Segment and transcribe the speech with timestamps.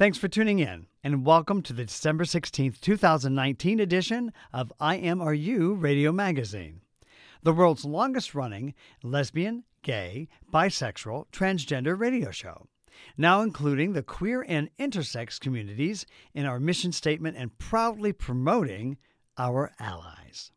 [0.00, 5.20] Thanks for tuning in, and welcome to the December 16th, 2019 edition of I Am
[5.20, 6.80] Are You Radio Magazine,
[7.42, 12.66] the world's longest running lesbian, gay, bisexual, transgender radio show,
[13.18, 18.96] now including the queer and intersex communities in our mission statement and proudly promoting
[19.36, 20.50] our allies.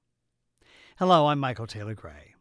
[1.00, 2.33] Hello, I'm Michael Taylor Gray.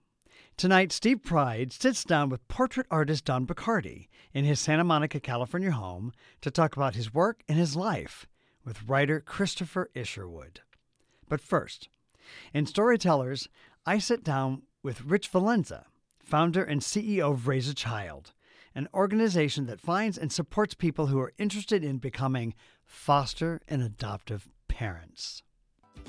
[0.57, 5.73] Tonight, Steve Pride sits down with portrait artist Don Bachardy in his Santa Monica, California
[5.73, 8.27] home to talk about his work and his life
[8.65, 10.61] with writer Christopher Isherwood.
[11.29, 11.89] But first,
[12.55, 13.49] in Storytellers,
[13.87, 15.87] I sit down with Rich Valenza,
[16.21, 18.33] founder and CEO of Raise a Child,
[18.75, 24.49] an organization that finds and supports people who are interested in becoming foster and adoptive
[24.69, 25.43] parents.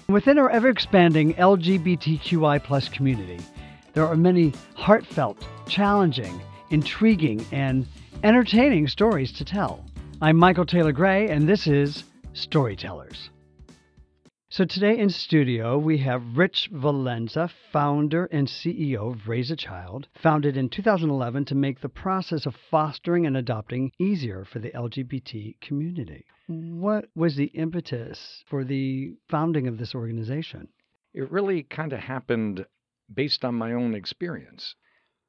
[0.08, 3.40] Within our ever expanding LGBTQI community,
[3.94, 6.42] there are many heartfelt, challenging,
[6.72, 7.86] intriguing, and
[8.24, 9.86] entertaining stories to tell.
[10.20, 13.30] I'm Michael Taylor Gray, and this is Storytellers.
[14.50, 20.08] So today in studio, we have Rich Valenza, founder and CEO of Raise a Child,
[20.22, 25.60] founded in 2011 to make the process of fostering and adopting easier for the LGBT
[25.60, 26.26] community.
[26.48, 30.68] What was the impetus for the founding of this organization?
[31.14, 32.66] It really kind of happened
[33.12, 34.76] based on my own experience.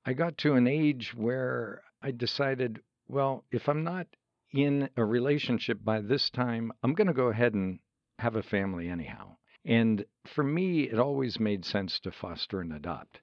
[0.05, 4.07] I got to an age where I decided, well, if I'm not
[4.53, 7.79] in a relationship by this time, I'm going to go ahead and
[8.19, 9.37] have a family anyhow.
[9.65, 13.21] And for me, it always made sense to foster and adopt.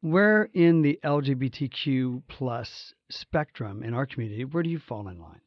[0.00, 5.40] Where in the LGBTQ plus spectrum in our community, where do you fall in line?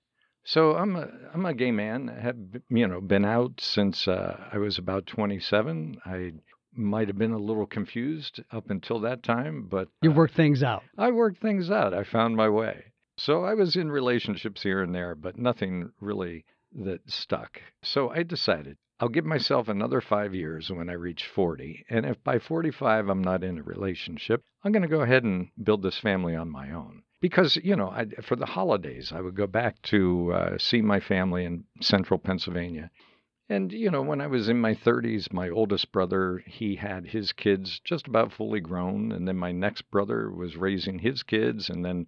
[0.44, 2.10] So I'm a I'm a gay man.
[2.10, 2.38] I have
[2.70, 6.02] you know been out since uh, I was about 27.
[6.06, 6.34] I
[6.80, 10.64] might have been a little confused up until that time, but You uh, work things
[10.64, 10.84] out.
[10.98, 11.94] I worked things out.
[11.94, 12.86] I found my way.
[13.18, 17.62] So I was in relationships here and there, but nothing really that stuck.
[17.84, 21.86] So I decided I'll give myself another five years when I reach 40.
[21.90, 25.50] And if by 45 I'm not in a relationship, I'm going to go ahead and
[25.62, 27.04] build this family on my own.
[27.22, 31.00] Because, you know, I, for the holidays, I would go back to uh, see my
[31.00, 32.92] family in central Pennsylvania.
[33.52, 37.34] And, you know, when I was in my 30s, my oldest brother, he had his
[37.34, 39.12] kids just about fully grown.
[39.12, 41.68] And then my next brother was raising his kids.
[41.68, 42.06] And then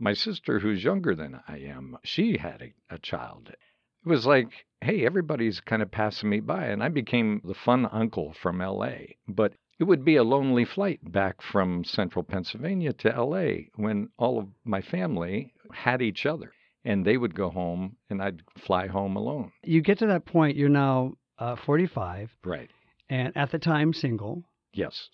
[0.00, 3.50] my sister, who's younger than I am, she had a, a child.
[3.50, 6.64] It was like, hey, everybody's kind of passing me by.
[6.64, 9.14] And I became the fun uncle from LA.
[9.28, 14.40] But it would be a lonely flight back from central Pennsylvania to LA when all
[14.40, 16.52] of my family had each other.
[16.84, 19.52] And they would go home and I'd fly home alone.
[19.62, 22.70] You get to that point, you're now uh, 45, Right.
[23.08, 25.08] and at the time single, Yes.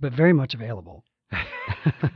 [0.00, 1.04] but very much available.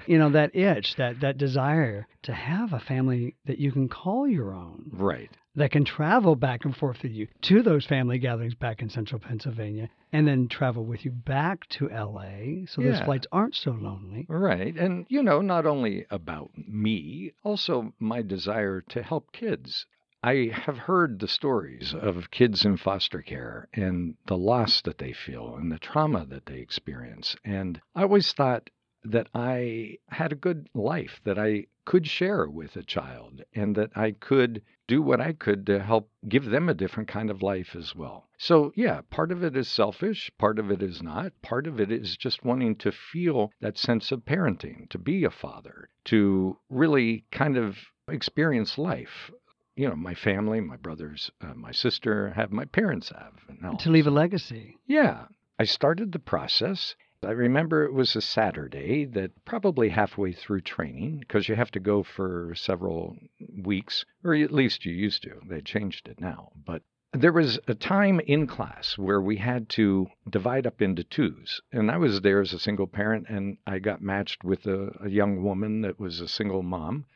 [0.06, 4.26] You know, that itch, that, that desire to have a family that you can call
[4.26, 5.30] your own, right.
[5.54, 9.20] that can travel back and forth with you to those family gatherings back in central
[9.20, 14.26] Pennsylvania, and then travel with you back to LA so those flights aren't so lonely.
[14.28, 14.74] Right.
[14.76, 19.86] And, you know, not only about me, also my desire to help kids.
[20.22, 25.12] I have heard the stories of kids in foster care and the loss that they
[25.12, 27.36] feel and the trauma that they experience.
[27.44, 28.68] And I always thought
[29.04, 33.90] that I had a good life that I could share with a child and that
[33.96, 37.74] I could do what I could to help give them a different kind of life
[37.74, 38.28] as well.
[38.36, 41.32] So, yeah, part of it is selfish, part of it is not.
[41.42, 45.30] Part of it is just wanting to feel that sense of parenting, to be a
[45.30, 47.78] father, to really kind of
[48.08, 49.30] experience life.
[49.76, 53.34] You know, my family, my brothers, uh, my sister have, my parents have.
[53.48, 53.76] And all.
[53.78, 54.76] To leave a legacy.
[54.86, 55.26] Yeah.
[55.58, 61.18] I started the process I remember it was a Saturday that probably halfway through training,
[61.18, 63.16] because you have to go for several
[63.64, 65.40] weeks, or at least you used to.
[65.48, 66.52] They changed it now.
[66.64, 66.82] But
[67.12, 71.60] there was a time in class where we had to divide up into twos.
[71.72, 75.08] And I was there as a single parent, and I got matched with a, a
[75.08, 77.06] young woman that was a single mom.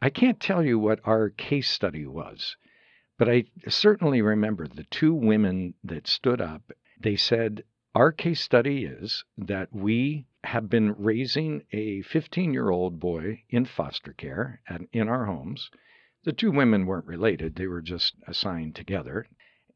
[0.00, 2.56] I can't tell you what our case study was,
[3.16, 6.72] but I certainly remember the two women that stood up.
[6.98, 7.62] They said,
[7.94, 13.66] our case study is that we have been raising a 15 year old boy in
[13.66, 15.70] foster care and in our homes.
[16.24, 19.26] The two women weren't related, they were just assigned together.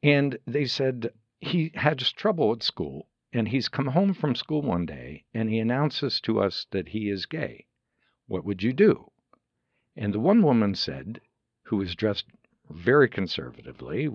[0.03, 4.87] And they said he has trouble at school, and he's come home from school one
[4.87, 7.67] day and he announces to us that he is gay.
[8.29, 9.13] What would you do?
[9.95, 11.21] And the one woman said,
[11.65, 12.27] who was dressed
[12.71, 14.09] very conservatively,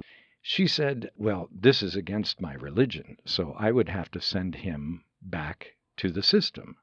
[0.43, 5.03] she said, Well, this is against my religion, so I would have to send him
[5.21, 6.77] back to the system.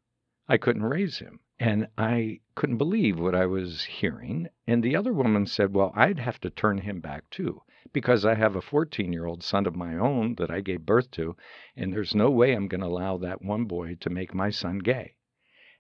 [0.49, 1.41] I couldn't raise him.
[1.61, 4.49] And I couldn't believe what I was hearing.
[4.69, 7.63] And the other woman said, Well, I'd have to turn him back too,
[7.93, 11.11] because I have a 14 year old son of my own that I gave birth
[11.13, 11.37] to,
[11.75, 14.79] and there's no way I'm going to allow that one boy to make my son
[14.79, 15.17] gay.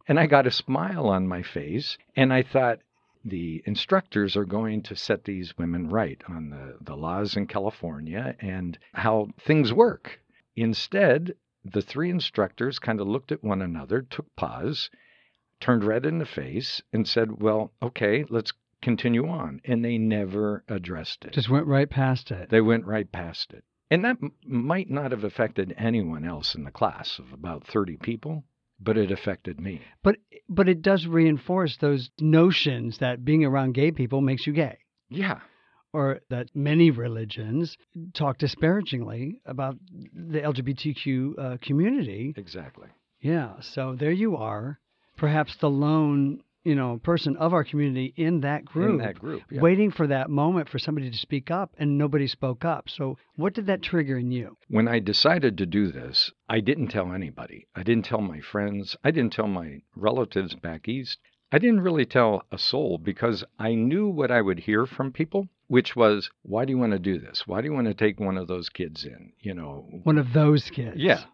[0.08, 2.80] And I got a smile on my face, and I thought,
[3.28, 8.34] the instructors are going to set these women right on the, the laws in California
[8.40, 10.20] and how things work.
[10.56, 11.34] Instead,
[11.64, 14.90] the three instructors kind of looked at one another, took pause,
[15.60, 19.60] turned red in the face, and said, Well, okay, let's continue on.
[19.64, 21.32] And they never addressed it.
[21.32, 22.48] Just went right past it.
[22.48, 23.64] They went right past it.
[23.90, 27.96] And that m- might not have affected anyone else in the class of about 30
[27.96, 28.44] people
[28.80, 29.82] but it affected me.
[30.02, 30.16] But
[30.48, 34.78] but it does reinforce those notions that being around gay people makes you gay.
[35.10, 35.40] Yeah.
[35.92, 37.76] Or that many religions
[38.12, 39.76] talk disparagingly about
[40.12, 42.34] the LGBTQ uh, community.
[42.36, 42.88] Exactly.
[43.20, 43.54] Yeah.
[43.60, 44.78] So there you are,
[45.16, 49.42] perhaps the lone you know, person of our community in that group, in that group,
[49.50, 49.60] yeah.
[49.60, 52.88] waiting for that moment for somebody to speak up, and nobody spoke up.
[52.88, 54.56] So, what did that trigger in you?
[54.68, 57.66] When I decided to do this, I didn't tell anybody.
[57.74, 58.96] I didn't tell my friends.
[59.04, 61.18] I didn't tell my relatives back east.
[61.50, 65.48] I didn't really tell a soul because I knew what I would hear from people,
[65.66, 67.46] which was, "Why do you want to do this?
[67.46, 70.34] Why do you want to take one of those kids in?" You know, one of
[70.34, 70.96] those kids.
[70.98, 71.24] Yeah,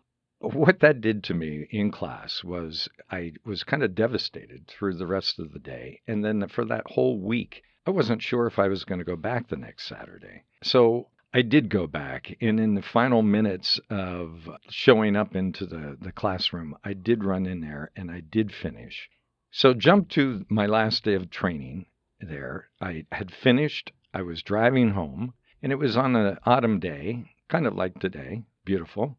[0.52, 5.06] what that did to me in class was I was kind of devastated through the
[5.06, 6.00] rest of the day.
[6.06, 9.16] And then for that whole week, I wasn't sure if I was going to go
[9.16, 10.44] back the next Saturday.
[10.62, 12.36] So I did go back.
[12.40, 17.44] And in the final minutes of showing up into the, the classroom, I did run
[17.46, 19.10] in there and I did finish.
[19.50, 21.86] So, jump to my last day of training
[22.20, 22.70] there.
[22.80, 27.66] I had finished, I was driving home, and it was on an autumn day, kind
[27.66, 29.16] of like today, beautiful.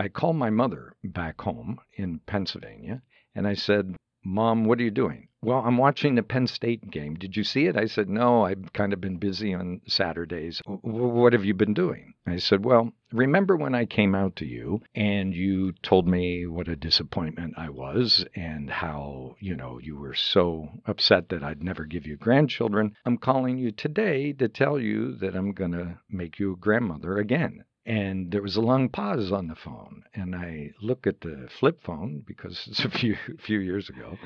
[0.00, 3.02] I called my mother back home in Pennsylvania
[3.34, 5.28] and I said, Mom, what are you doing?
[5.42, 7.16] Well, I'm watching the Penn State game.
[7.16, 7.76] Did you see it?
[7.76, 10.62] I said, No, I've kind of been busy on Saturdays.
[10.64, 12.14] What have you been doing?
[12.26, 16.68] I said, Well, remember when I came out to you and you told me what
[16.68, 21.84] a disappointment I was and how, you know, you were so upset that I'd never
[21.84, 22.96] give you grandchildren?
[23.04, 27.18] I'm calling you today to tell you that I'm going to make you a grandmother
[27.18, 27.64] again.
[27.86, 31.82] And there was a long pause on the phone, and I look at the flip
[31.82, 34.18] phone because it's a few few years ago,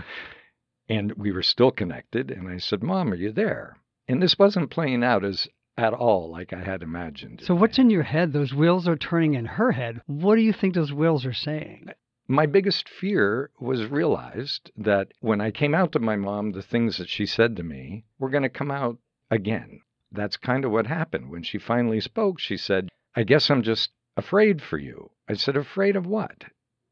[0.89, 2.31] and we were still connected.
[2.31, 6.31] And I said, "Mom, are you there?" And this wasn't playing out as at all
[6.31, 7.43] like I had imagined.
[7.43, 8.33] So what's in your head?
[8.33, 10.03] Those wheels are turning in her head.
[10.07, 11.89] What do you think those wheels are saying?
[12.27, 16.97] My biggest fear was realized that when I came out to my mom, the things
[16.99, 18.99] that she said to me were going to come out
[19.31, 19.81] again.
[20.11, 21.29] That's kind of what happened.
[21.29, 25.13] When she finally spoke, she said, I guess I'm just afraid for you.
[25.29, 26.45] I said, Afraid of what?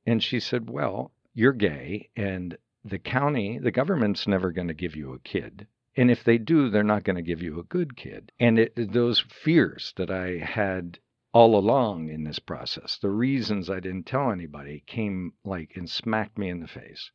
[0.06, 4.94] And she said, Well, you're gay, and the county, the government's never going to give
[4.94, 5.66] you a kid.
[5.96, 8.30] And if they do, they're not going to give you a good kid.
[8.38, 11.00] And it, those fears that I had
[11.32, 16.38] all along in this process, the reasons I didn't tell anybody came like and smacked
[16.38, 17.10] me in the face.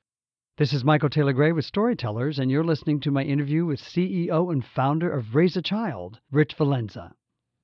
[0.58, 4.52] This is Michael Taylor Gray with Storytellers, and you're listening to my interview with CEO
[4.52, 7.14] and founder of Raise a Child, Rich Valenza.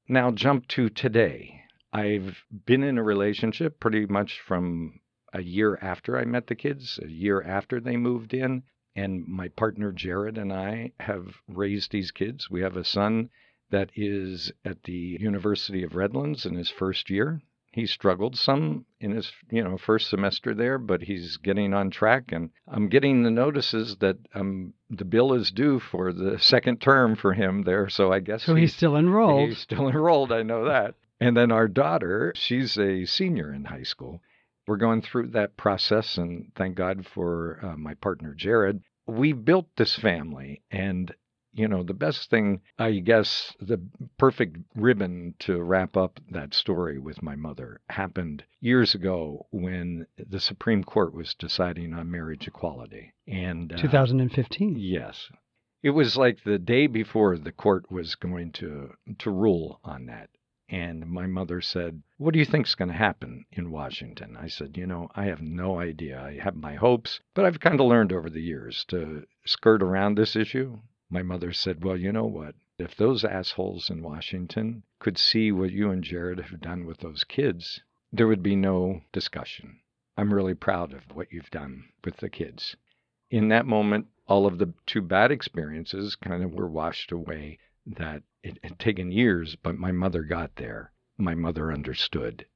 [0.07, 1.62] Now, jump to today.
[1.93, 5.00] I've been in a relationship pretty much from
[5.31, 8.63] a year after I met the kids, a year after they moved in.
[8.95, 12.50] And my partner Jared and I have raised these kids.
[12.50, 13.29] We have a son
[13.69, 17.41] that is at the University of Redlands in his first year
[17.74, 22.32] he struggled some in his you know first semester there, but he's getting on track.
[22.32, 27.15] And I'm getting the notices that um, the bill is due for the second term
[27.15, 27.89] for him there.
[27.89, 28.56] So I guess so.
[28.56, 29.50] He's, he's still enrolled.
[29.50, 30.32] He's still enrolled.
[30.32, 30.96] I know that.
[31.20, 34.22] And then our daughter, she's a senior in high school.
[34.68, 38.82] we're going through that process, and thank God for uh, my partner, Jared.
[39.08, 41.13] We built this family, and
[41.53, 43.79] you know, the best thing, I guess, the
[44.17, 50.39] perfect ribbon to wrap up that story with my mother happened years ago when the
[50.39, 53.13] Supreme Court was deciding on marriage equality.
[53.27, 54.77] And uh, 2015.
[54.79, 55.29] Yes.
[55.83, 60.29] It was like the day before the court was going to to rule on that.
[60.69, 64.38] And my mother said, What do you think's going to happen in Washington?
[64.39, 66.19] I said, You know, I have no idea.
[66.19, 70.15] I have my hopes, but I've kind of learned over the years to skirt around
[70.15, 70.79] this issue
[71.13, 72.55] my mother said, Well, you know what?
[72.79, 77.24] If those assholes in Washington could see what you and Jared have done with those
[77.24, 77.79] kids,
[78.12, 79.79] there would be no discussion.
[80.17, 82.75] I'm really proud of what you've done with the kids.
[83.29, 87.60] In that moment, all of the two bad experiences kind of were washed away.
[87.86, 90.93] That it had taken years, but my mother got there.
[91.20, 92.48] My mother understood.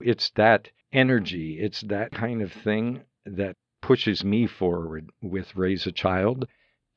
[0.00, 5.92] It's that energy, it's that kind of thing that pushes me forward with Raise a
[5.92, 6.46] Child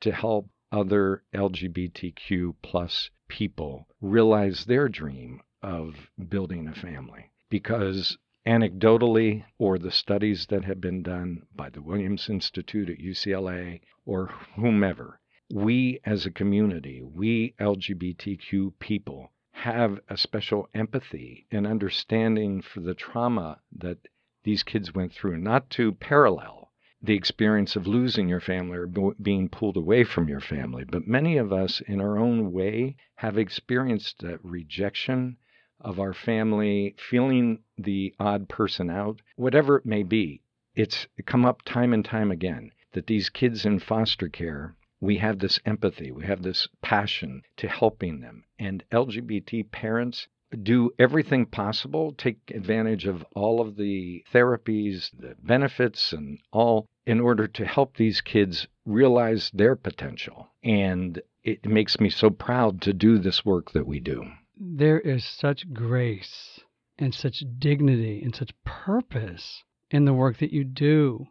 [0.00, 7.30] to help other LGBTQ plus people realize their dream of building a family.
[7.48, 13.80] Because anecdotally, or the studies that have been done by the Williams Institute at UCLA
[14.04, 15.20] or whomever,
[15.52, 22.94] we as a community, we LGBTQ people, have a special empathy and understanding for the
[22.94, 23.98] trauma that
[24.44, 26.59] these kids went through, not to parallel
[27.02, 28.86] the experience of losing your family or
[29.22, 30.84] being pulled away from your family.
[30.84, 35.38] But many of us, in our own way, have experienced that rejection
[35.80, 40.42] of our family, feeling the odd person out, whatever it may be.
[40.74, 45.38] It's come up time and time again that these kids in foster care, we have
[45.38, 48.44] this empathy, we have this passion to helping them.
[48.58, 50.28] And LGBT parents
[50.62, 57.20] do everything possible, take advantage of all of the therapies, the benefits, and all in
[57.20, 60.48] order to help these kids realize their potential.
[60.62, 64.24] And it makes me so proud to do this work that we do.
[64.56, 66.60] There is such grace
[66.98, 71.26] and such dignity and such purpose in the work that you do.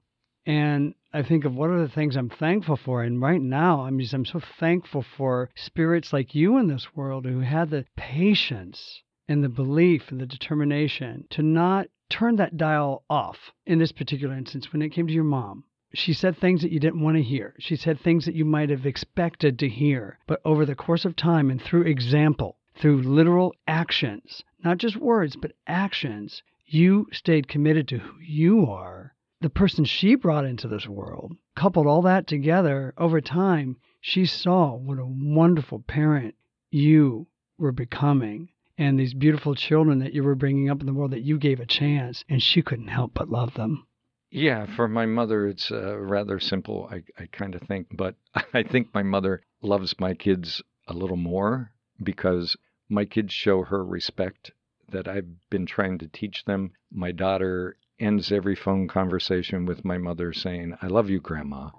[0.45, 3.03] And I think of what are the things I'm thankful for.
[3.03, 7.25] And right now, I'm just I'm so thankful for spirits like you in this world
[7.25, 13.03] who had the patience and the belief and the determination to not turn that dial
[13.11, 15.63] off in this particular instance when it came to your mom.
[15.93, 17.53] She said things that you didn't want to hear.
[17.59, 20.17] She said things that you might have expected to hear.
[20.25, 25.35] But over the course of time and through example, through literal actions, not just words,
[25.35, 30.87] but actions, you stayed committed to who you are, the person she brought into this
[30.87, 31.37] world.
[31.55, 36.33] Coupled all that together over time, she saw what a wonderful parent
[36.71, 37.27] you
[37.59, 41.21] were becoming and these beautiful children that you were bringing up in the world that
[41.21, 43.85] you gave a chance, and she couldn't help but love them.
[44.31, 47.87] Yeah, for my mother, it's uh, rather simple, I, I kind of think.
[47.91, 48.15] But
[48.53, 51.71] I think my mother loves my kids a little more
[52.01, 52.55] because
[52.87, 54.51] my kids show her respect
[54.91, 56.71] that I've been trying to teach them.
[56.89, 61.71] My daughter ends every phone conversation with my mother saying, I love you, Grandma.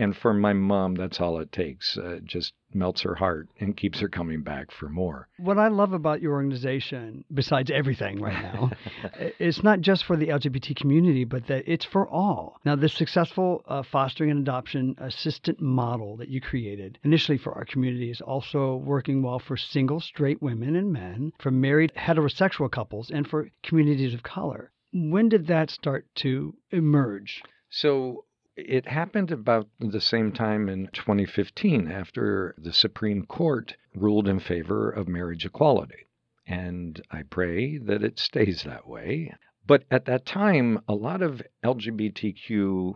[0.00, 1.98] And for my mom, that's all it takes.
[1.98, 5.28] Uh, it just melts her heart and keeps her coming back for more.
[5.36, 8.70] What I love about your organization, besides everything right now,
[9.38, 12.58] it's not just for the LGBT community, but that it's for all.
[12.64, 17.66] Now, this successful uh, fostering and adoption assistant model that you created initially for our
[17.66, 23.10] community is also working well for single straight women and men, for married heterosexual couples,
[23.10, 24.72] and for communities of color.
[24.94, 27.42] When did that start to emerge?
[27.68, 28.24] So,
[28.66, 34.90] it happened about the same time in 2015 after the Supreme Court ruled in favor
[34.90, 36.06] of marriage equality.
[36.46, 39.34] And I pray that it stays that way.
[39.66, 42.94] But at that time, a lot of LGBTQ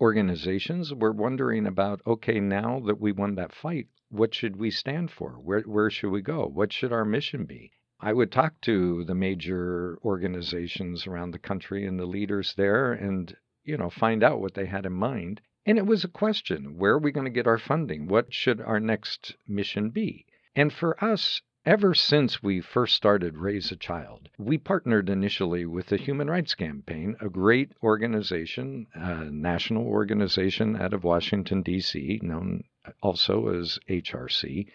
[0.00, 5.10] organizations were wondering about okay, now that we won that fight, what should we stand
[5.10, 5.32] for?
[5.32, 6.46] Where, where should we go?
[6.46, 7.72] What should our mission be?
[8.00, 13.36] I would talk to the major organizations around the country and the leaders there, and
[13.64, 15.40] you know, find out what they had in mind.
[15.64, 18.08] And it was a question where are we going to get our funding?
[18.08, 20.26] What should our next mission be?
[20.56, 25.86] And for us, ever since we first started Raise a Child, we partnered initially with
[25.86, 32.64] the Human Rights Campaign, a great organization, a national organization out of Washington, D.C., known
[33.00, 34.66] also as HRC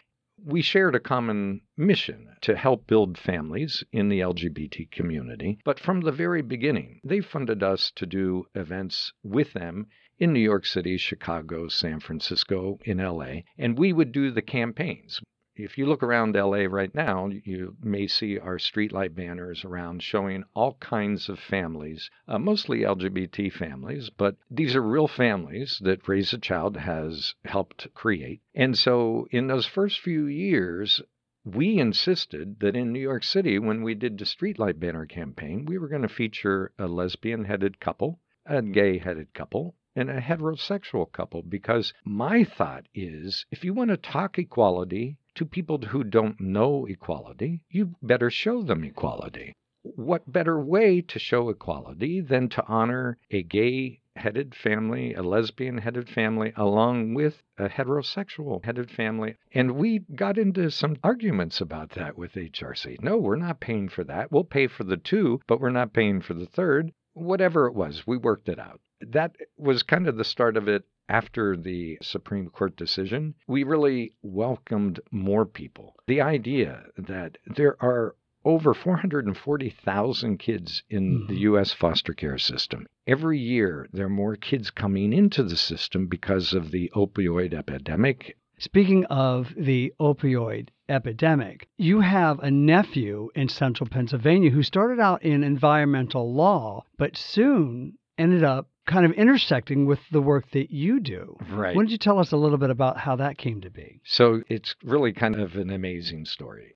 [0.45, 5.57] we shared a common mission to help build families in the LGBT community.
[5.65, 9.87] But from the very beginning, they funded us to do events with them
[10.19, 15.21] in New York City, Chicago, San Francisco, in LA, and we would do the campaigns.
[15.59, 20.43] If you look around LA right now, you may see our streetlight banners around showing
[20.53, 26.31] all kinds of families, uh, mostly LGBT families, but these are real families that Raise
[26.31, 28.39] a Child has helped create.
[28.53, 31.01] And so in those first few years,
[31.43, 35.79] we insisted that in New York City, when we did the streetlight banner campaign, we
[35.79, 41.11] were going to feature a lesbian headed couple, a gay headed couple, and a heterosexual
[41.11, 46.41] couple because my thought is if you want to talk equality to people who don't
[46.41, 49.53] know equality, you better show them equality.
[49.83, 55.77] What better way to show equality than to honor a gay headed family, a lesbian
[55.77, 59.35] headed family, along with a heterosexual headed family.
[59.53, 62.99] And we got into some arguments about that with HRC.
[63.03, 64.31] No, we're not paying for that.
[64.31, 66.91] We'll pay for the two, but we're not paying for the third.
[67.13, 68.81] Whatever it was, we worked it out.
[69.01, 73.33] That was kind of the start of it after the Supreme Court decision.
[73.47, 75.95] We really welcomed more people.
[76.07, 81.39] The idea that there are over 440,000 kids in the Mhm.
[81.39, 81.73] U.S.
[81.73, 82.85] foster care system.
[83.05, 88.37] Every year, there are more kids coming into the system because of the opioid epidemic.
[88.59, 95.21] Speaking of the opioid epidemic, you have a nephew in central Pennsylvania who started out
[95.23, 100.99] in environmental law, but soon ended up kind of intersecting with the work that you
[100.99, 101.37] do.
[101.51, 101.75] Right.
[101.75, 104.01] Why don't you tell us a little bit about how that came to be?
[104.05, 106.75] So it's really kind of an amazing story.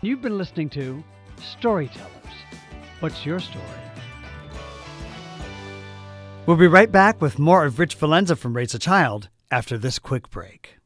[0.00, 1.04] You've been listening to
[1.58, 2.10] Storytellers.
[3.00, 3.64] What's your story?
[6.46, 9.98] We'll be right back with more of Rich Valenza from Raise a Child after this
[9.98, 10.76] quick break.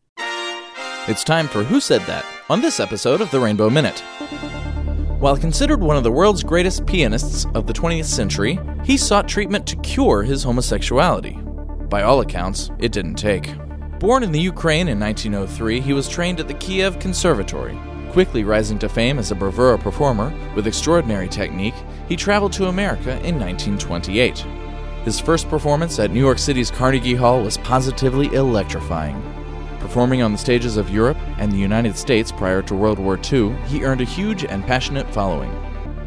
[1.09, 4.03] It's time for Who Said That on this episode of the Rainbow Minute.
[5.19, 9.67] While considered one of the world's greatest pianists of the 20th century, he sought treatment
[9.67, 11.37] to cure his homosexuality.
[11.89, 13.53] By all accounts, it didn't take.
[13.99, 17.77] Born in the Ukraine in 1903, he was trained at the Kiev Conservatory.
[18.13, 21.75] Quickly rising to fame as a bravura performer with extraordinary technique,
[22.09, 24.39] he traveled to America in 1928.
[25.05, 29.21] His first performance at New York City's Carnegie Hall was positively electrifying.
[29.89, 33.57] Performing on the stages of Europe and the United States prior to World War II,
[33.69, 35.51] he earned a huge and passionate following.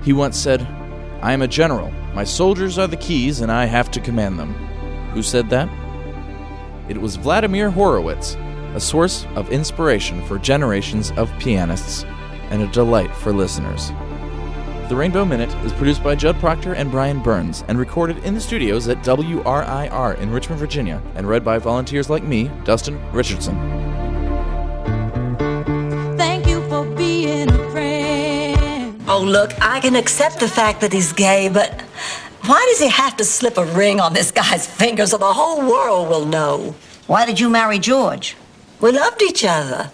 [0.03, 0.62] He once said,
[1.23, 1.89] I am a general.
[2.13, 4.53] My soldiers are the keys, and I have to command them.
[5.15, 5.67] Who said that?
[6.89, 8.36] It was Vladimir Horowitz,
[8.75, 12.03] a source of inspiration for generations of pianists,
[12.51, 13.89] and a delight for listeners.
[14.91, 18.41] The Rainbow Minute is produced by Judd Proctor and Brian Burns and recorded in the
[18.41, 23.56] studios at WRIR in Richmond, Virginia, and read by volunteers like me, Dustin Richardson.
[26.17, 29.01] Thank you for being a friend.
[29.08, 31.80] Oh, look, I can accept the fact that he's gay, but
[32.45, 35.62] why does he have to slip a ring on this guy's finger so the whole
[35.62, 36.75] world will know?
[37.08, 38.36] Why did you marry George?
[38.82, 39.89] We loved each other.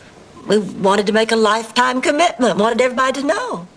[0.48, 3.68] We wanted to make a lifetime commitment, wanted everybody to know.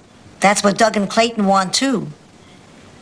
[0.40, 2.08] That's what Doug and Clayton want too.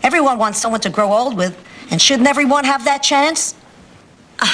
[0.02, 1.56] Everyone wants someone to grow old with,
[1.90, 3.54] and shouldn't everyone have that chance?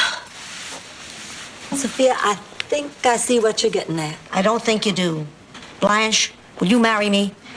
[1.70, 2.34] Sophia, I
[2.68, 4.16] think I see what you're getting at.
[4.30, 5.26] I don't think you do.
[5.80, 7.34] Blanche, will you marry me?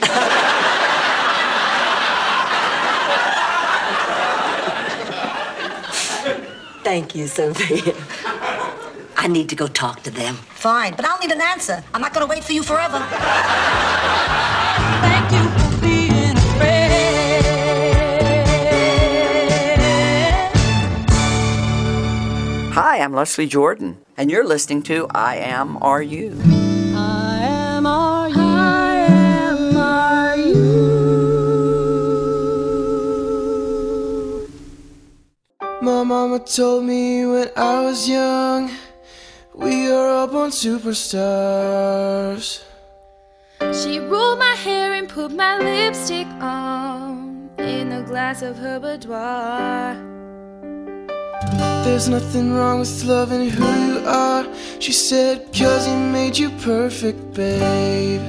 [6.82, 7.94] Thank you, Sophia.
[9.16, 10.36] I need to go talk to them.
[10.36, 11.84] Fine, but I'll need an answer.
[11.92, 12.98] I'm not going to wait for you forever.
[23.08, 26.38] I'm Leslie Jordan, and you're listening to I Am Are You.
[26.94, 28.36] I am are you.
[28.38, 30.58] I am are you.
[35.80, 38.70] My mama told me when I was young,
[39.54, 42.62] we are up on superstars.
[43.72, 50.17] She rolled my hair and put my lipstick on in a glass of her boudoir.
[51.84, 54.46] There's nothing wrong with loving who you are,
[54.80, 58.20] she said, cause he made you perfect, babe.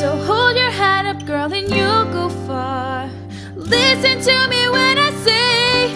[0.00, 3.08] So hold your head up, girl, and you'll go far.
[3.54, 5.94] Listen to me when I say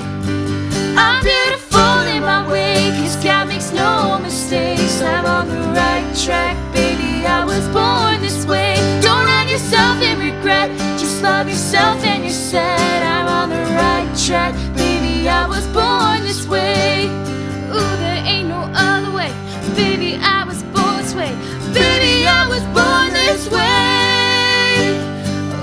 [0.96, 5.00] I'm beautiful in my way, cause God makes no mistakes.
[5.02, 7.26] I'm on the right track, baby.
[7.26, 8.76] I was born this way.
[9.00, 13.02] Don't hang yourself in regret, just love yourself and you're set.
[13.02, 14.54] I'm on the right track,
[15.26, 15.38] baby.
[15.38, 17.06] I was born this way.
[17.70, 19.32] Ooh, there ain't no other way,
[19.74, 20.16] baby.
[20.22, 21.30] I was born this way,
[21.72, 22.26] baby.
[22.26, 24.88] I was born this way.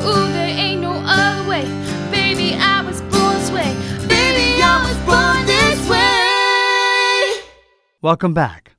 [0.06, 1.64] Ooh, there ain't no other way,
[2.12, 2.56] baby.
[2.56, 3.74] I was born this way,
[4.08, 4.62] baby.
[4.62, 7.44] I was born this way.
[8.02, 8.76] Welcome back.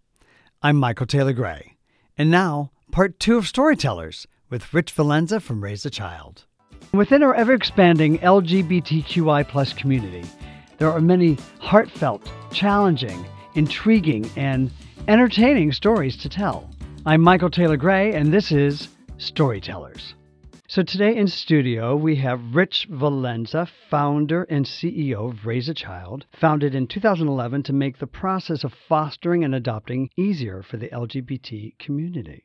[0.63, 1.77] I'm Michael Taylor Gray.
[2.19, 6.45] And now, part two of Storytellers with Rich Valenza from Raise a Child.
[6.93, 10.25] Within our ever expanding LGBTQI plus community,
[10.79, 14.71] there are many heartfelt, challenging, intriguing, and
[15.09, 16.71] entertaining stories to tell.
[17.07, 20.15] I'm Michael Taylor Gray, and this is Storytellers.
[20.67, 26.27] So today in studio, we have Rich Valenza, founder and CEO of Raise a Child,
[26.33, 31.79] founded in 2011 to make the process of fostering and adopting easier for the LGBT
[31.79, 32.43] community.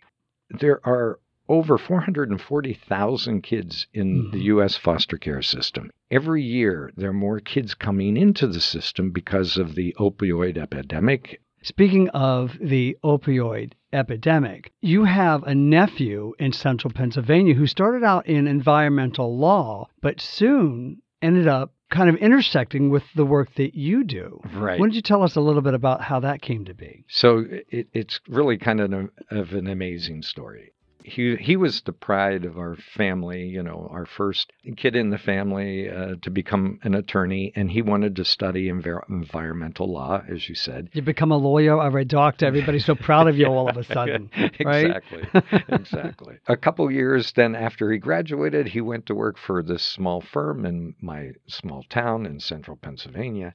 [0.51, 4.37] There are over 440,000 kids in the mm-hmm.
[4.37, 4.77] U.S.
[4.77, 5.89] foster care system.
[6.11, 11.41] Every year, there are more kids coming into the system because of the opioid epidemic.
[11.63, 18.27] Speaking of the opioid epidemic, you have a nephew in central Pennsylvania who started out
[18.27, 24.03] in environmental law, but soon ended up kind of intersecting with the work that you
[24.03, 24.39] do.
[24.53, 24.79] Right.
[24.79, 27.03] Why don't you tell us a little bit about how that came to be?
[27.09, 30.71] So it, it's really kind of an, of an amazing story.
[31.03, 35.17] He he was the pride of our family, you know, our first kid in the
[35.17, 40.49] family uh, to become an attorney, and he wanted to study envir- environmental law, as
[40.49, 40.89] you said.
[40.93, 43.83] You become a lawyer or a doctor, everybody's so proud of you all of a
[43.83, 44.29] sudden.
[44.63, 44.97] right?
[44.97, 46.35] exactly, exactly.
[46.47, 50.65] A couple years then after he graduated, he went to work for this small firm
[50.65, 53.53] in my small town in central Pennsylvania.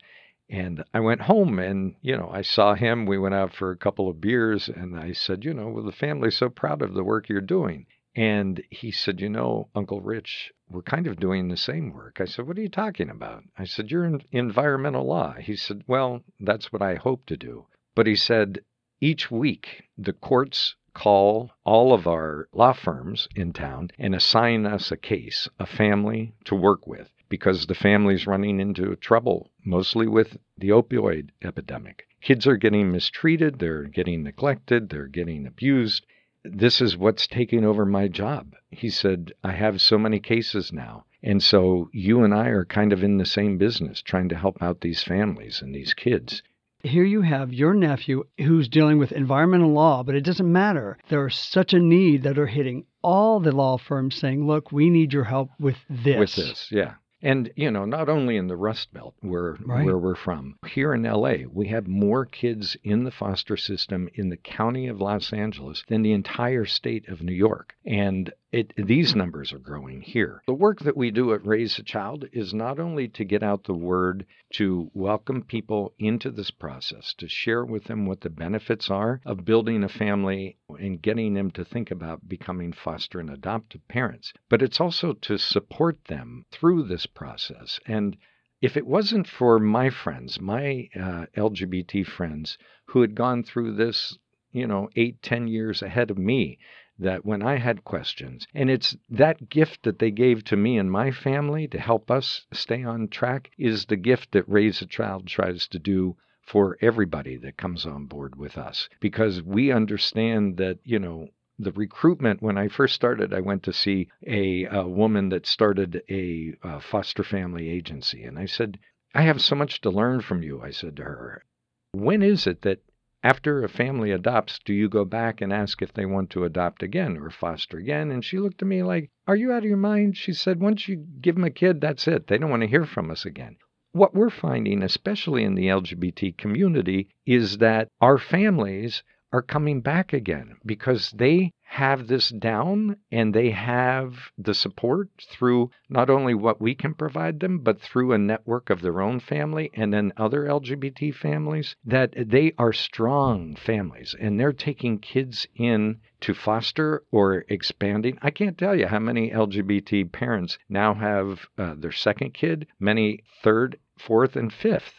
[0.51, 3.07] And I went home and, you know, I saw him.
[3.07, 5.93] We went out for a couple of beers and I said, you know, well, the
[5.93, 7.87] family's so proud of the work you're doing.
[8.15, 12.21] And he said, you know, Uncle Rich, we're kind of doing the same work.
[12.21, 13.43] I said, what are you talking about?
[13.57, 15.33] I said, you're in environmental law.
[15.33, 17.67] He said, well, that's what I hope to do.
[17.95, 18.61] But he said,
[19.01, 24.93] each week the courts call all of our law firms in town and assign us
[24.93, 30.39] a case, a family to work with because the family's running into trouble, mostly with
[30.57, 32.07] the opioid epidemic.
[32.23, 36.07] Kids are getting mistreated, they're getting neglected, they're getting abused.
[36.45, 38.55] This is what's taking over my job.
[38.71, 41.07] He said, I have so many cases now.
[41.25, 44.63] And so you and I are kind of in the same business, trying to help
[44.63, 46.41] out these families and these kids.
[46.85, 50.99] Here you have your nephew who's dealing with environmental law, but it doesn't matter.
[51.09, 55.13] There's such a need that are hitting all the law firms saying, look, we need
[55.13, 56.17] your help with this.
[56.19, 56.95] With this, yeah.
[57.25, 59.85] And you know, not only in the Rust Belt where Right.
[59.85, 64.29] where we're from, here in LA, we have more kids in the foster system in
[64.29, 67.75] the county of Los Angeles than the entire state of New York.
[67.87, 70.41] And it, these numbers are growing here.
[70.47, 73.65] The work that we do at Raise a Child is not only to get out
[73.65, 78.89] the word to welcome people into this process, to share with them what the benefits
[78.91, 83.87] are of building a family and getting them to think about becoming foster and adoptive
[83.89, 87.81] parents, but it's also to support them through this process.
[87.87, 88.17] And
[88.63, 94.17] if it wasn't for my friends, my uh, LGBT friends who had gone through this,
[94.53, 96.61] you know, eight, ten years ahead of me,
[96.99, 100.91] that when I had questions, and it's that gift that they gave to me and
[100.91, 105.27] my family to help us stay on track, is the gift that Raise a Child
[105.27, 108.89] tries to do for everybody that comes on board with us.
[109.01, 111.29] Because we understand that, you know,
[111.59, 116.03] the recruitment when I first started, I went to see a, a woman that started
[116.11, 118.25] a, uh foster family agency.
[118.25, 118.79] And I said,
[119.15, 120.61] I have so much to learn from you.
[120.61, 121.45] I said to her,
[121.93, 122.81] when is it that
[123.25, 126.83] after a family adopts, do you go back and ask if they want to adopt
[126.83, 128.11] again or foster again?
[128.11, 130.19] And she looked at me like, Are you out of your mind?
[130.19, 132.27] She said, Once you give them a kid, that's it.
[132.27, 133.57] They don't want to hear from us again.
[133.93, 139.03] What we're finding, especially in the LGBT community, is that our families
[139.35, 145.69] are coming back again because they have this down and they have the support through
[145.89, 149.69] not only what we can provide them, but through a network of their own family
[149.75, 155.99] and then other LGBT families, that they are strong families and they're taking kids in
[156.21, 158.17] to foster or expanding.
[158.23, 163.25] I can't tell you how many LGBT parents now have uh, their second kid, many
[163.43, 164.95] third, fourth, and fifth.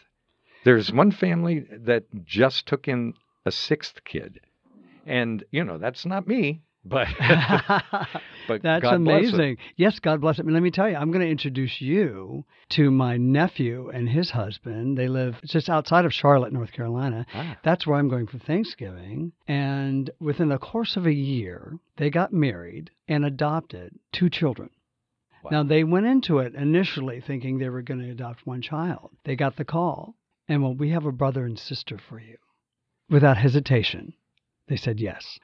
[0.62, 3.14] There's one family that just took in
[3.46, 4.40] a sixth kid.
[5.06, 7.08] And, you know, that's not me, but,
[8.48, 9.56] but That's God amazing.
[9.76, 10.46] Yes, God bless him.
[10.46, 14.30] And let me tell you, I'm going to introduce you to my nephew and his
[14.30, 14.98] husband.
[14.98, 17.26] They live just outside of Charlotte, North Carolina.
[17.34, 17.56] Ah.
[17.64, 19.32] That's where I'm going for Thanksgiving.
[19.48, 24.70] And within the course of a year, they got married and adopted two children.
[25.48, 29.10] Now, they went into it initially thinking they were going to adopt one child.
[29.24, 30.16] They got the call,
[30.48, 32.36] and well, we have a brother and sister for you.
[33.08, 34.14] Without hesitation,
[34.68, 35.38] they said yes.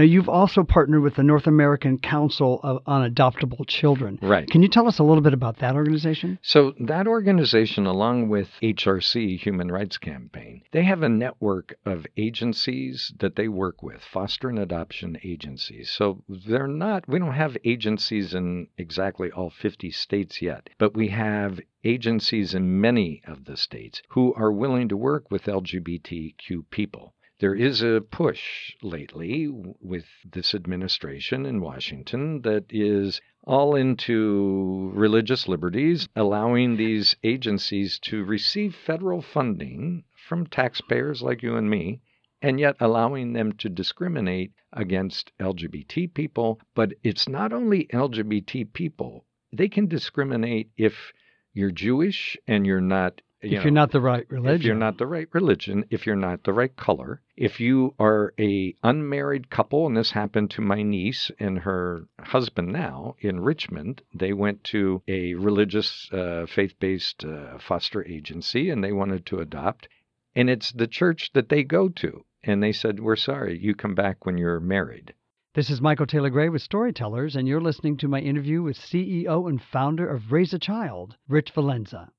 [0.00, 4.18] Now, you've also partnered with the North American Council of, on Adoptable Children.
[4.22, 4.48] Right.
[4.48, 6.38] Can you tell us a little bit about that organization?
[6.40, 13.12] So, that organization, along with HRC, Human Rights Campaign, they have a network of agencies
[13.18, 15.90] that they work with, foster and adoption agencies.
[15.90, 21.08] So, they're not, we don't have agencies in exactly all 50 states yet, but we
[21.08, 27.12] have agencies in many of the states who are willing to work with LGBTQ people.
[27.40, 35.48] There is a push lately with this administration in Washington that is all into religious
[35.48, 42.02] liberties, allowing these agencies to receive federal funding from taxpayers like you and me,
[42.42, 46.60] and yet allowing them to discriminate against LGBT people.
[46.74, 51.10] But it's not only LGBT people, they can discriminate if
[51.54, 54.60] you're Jewish and you're not you if know, you're not the right religion.
[54.60, 58.34] If you're not the right religion, if you're not the right color, if you are
[58.38, 64.02] a unmarried couple, and this happened to my niece and her husband now in Richmond,
[64.12, 69.88] they went to a religious, uh, faith-based uh, foster agency and they wanted to adopt,
[70.34, 73.94] and it's the church that they go to, and they said, "We're sorry, you come
[73.94, 75.14] back when you're married."
[75.54, 79.48] This is Michael Taylor Gray with Storytellers, and you're listening to my interview with CEO
[79.48, 82.10] and founder of Raise a Child, Rich Valenza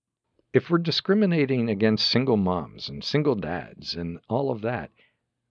[0.54, 4.92] if we're discriminating against single moms and single dads and all of that,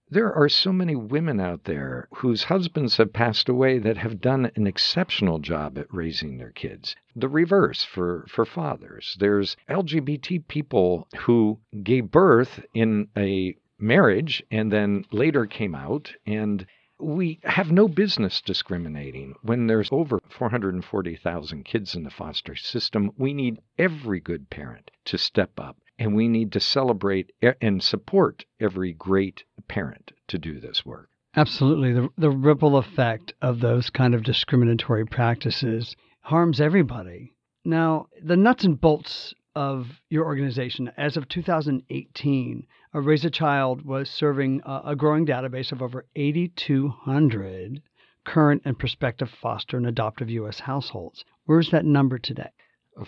[0.09, 4.51] there are so many women out there whose husbands have passed away that have done
[4.55, 6.95] an exceptional job at raising their kids.
[7.15, 9.15] The reverse for, for fathers.
[9.19, 16.67] There's LGBT people who gave birth in a marriage and then later came out and
[17.01, 19.35] we have no business discriminating.
[19.41, 25.17] When there's over 440,000 kids in the foster system, we need every good parent to
[25.17, 25.77] step up.
[25.99, 31.09] And we need to celebrate and support every great parent to do this work.
[31.35, 31.93] Absolutely.
[31.93, 37.33] The, the ripple effect of those kind of discriminatory practices harms everybody.
[37.63, 44.09] Now, the nuts and bolts of your organization, as of 2018, Raise a Child was
[44.09, 47.81] serving a, growing database of over 8,200
[48.25, 50.59] current and prospective foster and adoptive U.S.
[50.59, 51.23] households.
[51.45, 52.49] Where's that number today?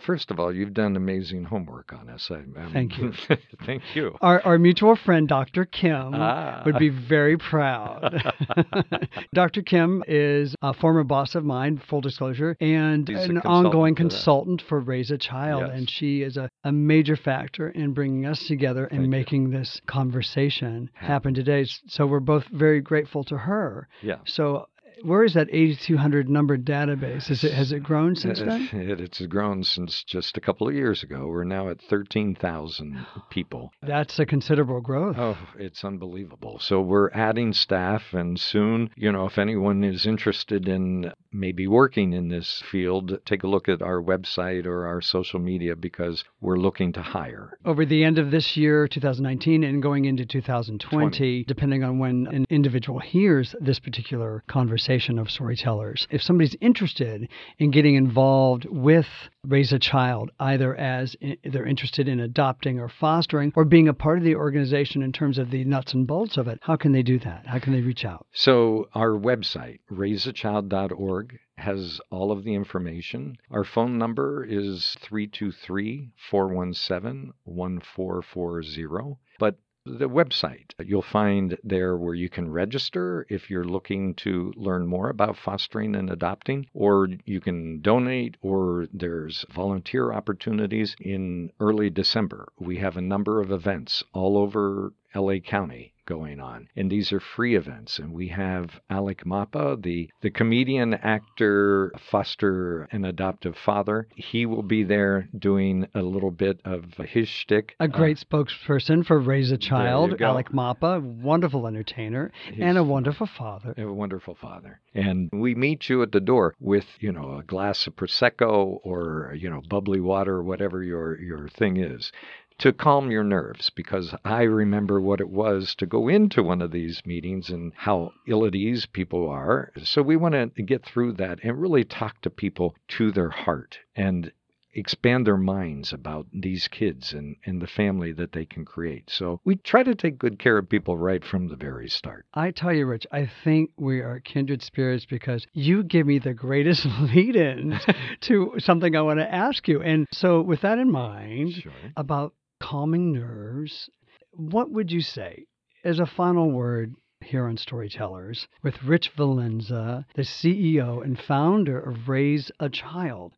[0.05, 2.29] First of all, you've done amazing homework on us.
[2.31, 3.11] I, I'm, Thank you.
[3.65, 4.17] thank you.
[4.21, 5.65] Our, our mutual friend, Dr.
[5.65, 6.63] Kim, ah.
[6.65, 8.23] would be very proud.
[9.33, 9.61] Dr.
[9.61, 14.79] Kim is a former boss of mine, full disclosure, and He's an ongoing consultant for
[14.79, 15.63] Raise a Child.
[15.67, 15.77] Yes.
[15.77, 19.81] And she is a, a major factor in bringing us together and Thank making this
[19.85, 21.65] conversation happen today.
[21.87, 23.89] So we're both very grateful to her.
[24.01, 24.19] Yeah.
[24.25, 24.67] So
[25.03, 27.29] where is that 8200 number database?
[27.29, 28.69] Is it has it grown since then?
[28.71, 31.27] It, it's grown since just a couple of years ago.
[31.27, 33.71] We're now at 13,000 people.
[33.81, 35.17] That's a considerable growth.
[35.19, 36.59] Oh it's unbelievable.
[36.59, 42.13] So we're adding staff and soon you know if anyone is interested in maybe working
[42.13, 46.57] in this field take a look at our website or our social media because we're
[46.57, 47.57] looking to hire.
[47.65, 51.43] Over the end of this year 2019 and going into 2020 20.
[51.45, 56.07] depending on when an individual hears this particular conversation of storytellers.
[56.11, 57.27] If somebody's interested
[57.57, 59.07] in getting involved with
[59.43, 64.19] Raise a Child, either as they're interested in adopting or fostering or being a part
[64.19, 67.01] of the organization in terms of the nuts and bolts of it, how can they
[67.01, 67.47] do that?
[67.47, 68.27] How can they reach out?
[68.33, 73.37] So, our website, raiseachild.org, has all of the information.
[73.49, 79.17] Our phone number is 323 417 1440.
[79.39, 80.71] But the website.
[80.79, 85.95] You'll find there where you can register if you're looking to learn more about fostering
[85.95, 90.95] and adopting, or you can donate, or there's volunteer opportunities.
[91.01, 96.67] In early December, we have a number of events all over LA County going on.
[96.75, 97.99] And these are free events.
[97.99, 104.07] And we have Alec Mapa, the, the comedian, actor, foster and adoptive father.
[104.15, 107.75] He will be there doing a little bit of his shtick.
[107.79, 110.21] A great uh, spokesperson for Raise a Child.
[110.21, 113.73] Alec Mapa, wonderful entertainer He's and a wonderful father.
[113.77, 114.79] A wonderful father.
[114.93, 119.35] And we meet you at the door with, you know, a glass of Prosecco or,
[119.37, 122.11] you know, bubbly water, whatever your, your thing is
[122.59, 126.71] to calm your nerves because I remember what it was to go into one of
[126.71, 129.71] these meetings and how ill at ease people are.
[129.83, 133.79] So we want to get through that and really talk to people to their heart
[133.95, 134.31] and
[134.75, 139.09] expand their minds about these kids and, and the family that they can create.
[139.09, 142.25] So we try to take good care of people right from the very start.
[142.33, 146.33] I tell you, Rich, I think we are kindred spirits because you give me the
[146.33, 147.85] greatest lead ins
[148.21, 149.81] to something I want to ask you.
[149.81, 151.71] And so, with that in mind, Sure.
[151.95, 153.89] about calming nerves,
[154.31, 155.45] what would you say
[155.83, 162.07] as a final word here on Storytellers with Rich Valenza, the CEO and founder of
[162.07, 163.33] Raise a Child.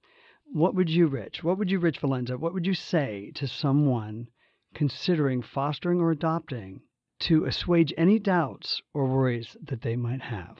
[0.54, 4.28] What would you, Rich, what would you, Rich Valenza, what would you say to someone
[4.76, 6.82] considering fostering or adopting
[7.22, 10.60] to assuage any doubts or worries that they might have?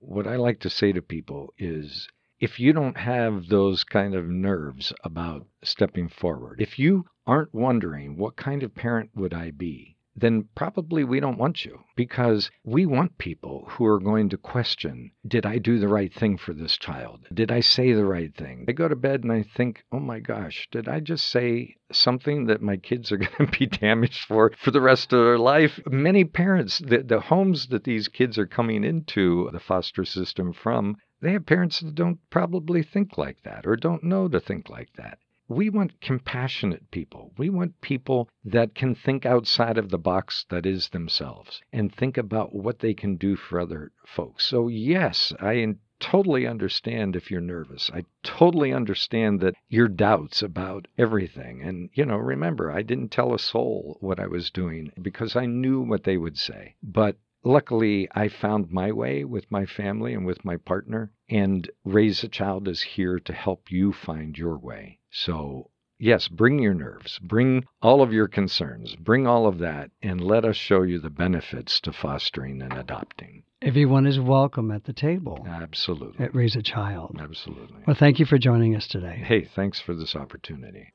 [0.00, 2.08] What I like to say to people is
[2.40, 8.16] if you don't have those kind of nerves about stepping forward, if you aren't wondering
[8.16, 12.86] what kind of parent would I be, then probably we don't want you because we
[12.86, 16.76] want people who are going to question Did I do the right thing for this
[16.76, 17.26] child?
[17.34, 18.64] Did I say the right thing?
[18.68, 22.46] I go to bed and I think, Oh my gosh, did I just say something
[22.46, 25.80] that my kids are going to be damaged for for the rest of their life?
[25.86, 30.96] Many parents, the, the homes that these kids are coming into the foster system from,
[31.20, 34.92] they have parents that don't probably think like that or don't know to think like
[34.94, 35.18] that.
[35.48, 37.32] We want compassionate people.
[37.36, 42.16] We want people that can think outside of the box that is themselves and think
[42.16, 44.46] about what they can do for other folks.
[44.46, 47.90] So, yes, I totally understand if you're nervous.
[47.92, 51.62] I totally understand that your doubts about everything.
[51.62, 55.46] And, you know, remember, I didn't tell a soul what I was doing because I
[55.46, 56.74] knew what they would say.
[56.82, 61.12] But luckily, I found my way with my family and with my partner.
[61.28, 64.98] And Raise a Child is here to help you find your way.
[65.10, 70.20] So, yes, bring your nerves, bring all of your concerns, bring all of that, and
[70.20, 73.44] let us show you the benefits to fostering and adopting.
[73.62, 75.46] Everyone is welcome at the table.
[75.48, 76.22] Absolutely.
[76.22, 77.16] At Raise a Child.
[77.18, 77.82] Absolutely.
[77.86, 79.22] Well, thank you for joining us today.
[79.24, 80.92] Hey, thanks for this opportunity.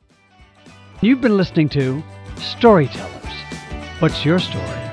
[1.02, 2.04] You've been listening to
[2.36, 3.34] Storytellers.
[4.00, 4.89] What's your story?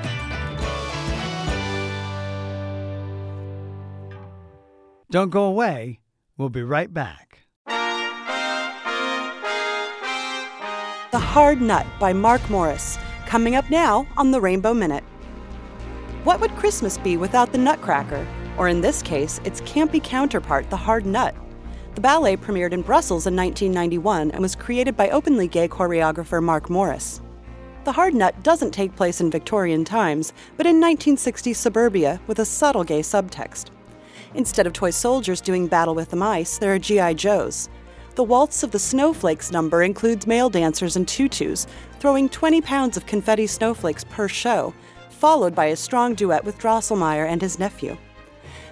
[5.17, 5.99] Don't go away.
[6.37, 7.47] We'll be right back.
[11.11, 15.03] The Hard Nut by Mark Morris, coming up now on the Rainbow Minute.
[16.23, 18.27] What would Christmas be without the Nutcracker,
[18.59, 21.33] or in this case, its campy counterpart, the Hard Nut?
[21.95, 26.69] The ballet premiered in Brussels in 1991 and was created by openly gay choreographer Mark
[26.69, 27.21] Morris.
[27.85, 32.45] The Hard Nut doesn't take place in Victorian times, but in 1960s suburbia with a
[32.45, 33.71] subtle gay subtext.
[34.33, 37.13] Instead of toy soldiers doing battle with the mice, there are G.I.
[37.13, 37.69] Joes.
[38.15, 41.67] The Waltz of the Snowflakes number includes male dancers in tutus,
[41.99, 44.73] throwing 20 pounds of confetti snowflakes per show,
[45.09, 47.97] followed by a strong duet with Drosselmeyer and his nephew.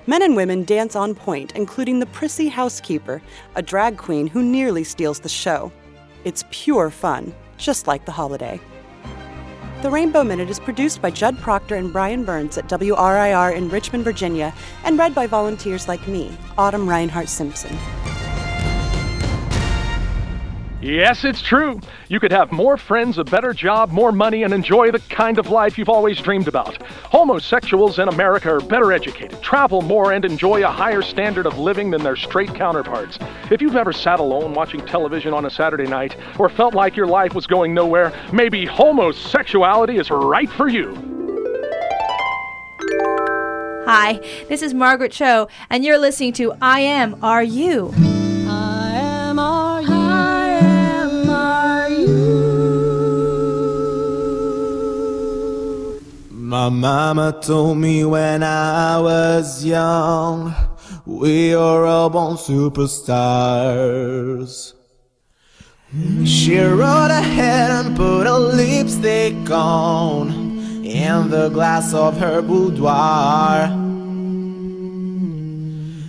[0.07, 3.21] Men and women dance on point, including the prissy housekeeper,
[3.55, 5.71] a drag queen who nearly steals the show.
[6.23, 8.59] It's pure fun, just like the holiday.
[9.85, 14.03] The Rainbow Minute is produced by Judd Proctor and Brian Burns at WRIR in Richmond,
[14.03, 14.51] Virginia,
[14.83, 17.77] and read by volunteers like me, Autumn Reinhardt Simpson.
[20.85, 21.79] Yes, it's true.
[22.09, 25.49] You could have more friends, a better job, more money, and enjoy the kind of
[25.49, 26.79] life you've always dreamed about.
[27.05, 31.89] Homosexuals in America are better educated, travel more, and enjoy a higher standard of living
[31.89, 33.17] than their straight counterparts.
[33.49, 37.07] If you've ever sat alone watching television on a Saturday night or felt like your
[37.07, 40.93] life was going nowhere, maybe homosexuality is right for you.
[43.87, 44.19] Hi,
[44.49, 47.91] this is Margaret Cho, and you're listening to I Am Are You.
[56.47, 60.53] My mama told me when I was young,
[61.03, 63.13] we are all born superstars.
[66.23, 70.29] She rode ahead and put a lipstick on
[70.85, 73.67] in the glass of her boudoir.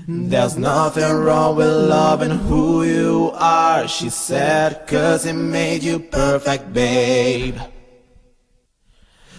[0.07, 6.75] There's nothing wrong with loving who you are, she said, cause it made you perfect,
[6.75, 7.57] babe.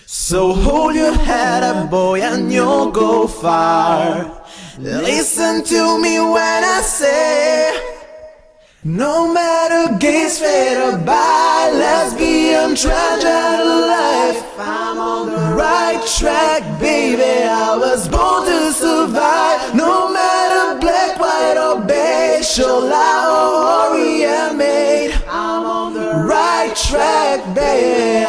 [0.10, 4.42] So hold your head up, boy, and you'll go far.
[4.80, 7.78] Listen to me when I say,
[8.86, 17.44] no matter gays, straight or bi, lesbian, transgender life, I'm on the right track, baby.
[17.44, 19.76] I was born to survive.
[19.76, 27.44] No matter black, white, or beige, Shola or Orient, made, I'm on the right track,
[27.54, 28.27] baby.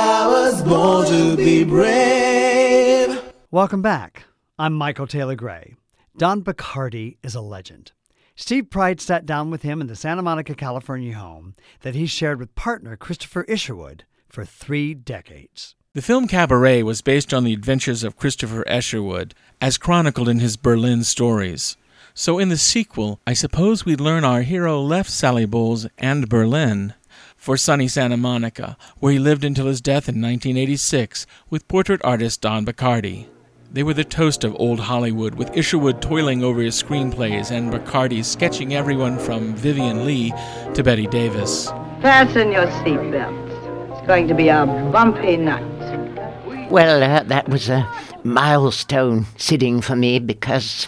[0.78, 3.20] I born to be brave.
[3.50, 4.26] Welcome back.
[4.60, 5.74] I'm Michael Taylor Gray.
[6.16, 7.90] Don Bachardy is a legend.
[8.36, 12.38] Steve Pride sat down with him in the Santa Monica, California home that he shared
[12.38, 15.74] with partner Christopher Isherwood for three decades.
[15.94, 20.57] The film Cabaret was based on the adventures of Christopher Isherwood, as chronicled in his
[20.57, 21.76] Berlin stories.
[22.14, 26.94] So in the sequel, I suppose we'd learn our hero left Sally Bowles and Berlin
[27.49, 32.42] for sunny Santa Monica, where he lived until his death in 1986 with portrait artist
[32.42, 33.26] Don Bachardy.
[33.72, 38.22] They were the toast of old Hollywood, with Isherwood toiling over his screenplays and Bachardy
[38.22, 40.34] sketching everyone from Vivien Leigh
[40.74, 41.68] to Bette Davis.
[42.03, 43.96] Fasten your seatbelts.
[43.96, 46.70] It's going to be a bumpy night.
[46.70, 47.90] Well, uh, that was a
[48.24, 50.86] milestone sitting for me because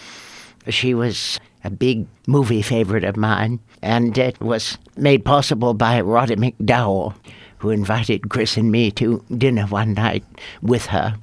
[0.69, 6.35] she was a big movie favorite of mine, and it was made possible by Roddy
[6.35, 7.13] McDowall,
[7.59, 10.23] who invited Chris and me to dinner one night
[10.61, 11.15] with her.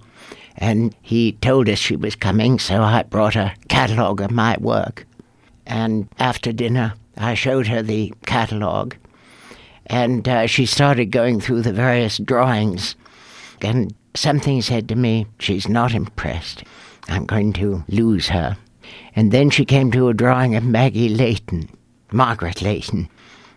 [0.57, 5.07] And he told us she was coming, so I brought a catalogue of my work.
[5.67, 8.97] And after dinner, I showed her the catalogue,
[9.87, 12.95] and uh, she started going through the various drawings.
[13.61, 16.65] And something said to me, She's not impressed.
[17.09, 18.57] I'm going to lose her.
[19.15, 21.69] And then she came to a drawing of Maggie Leighton,
[22.13, 23.09] Margaret Leighton,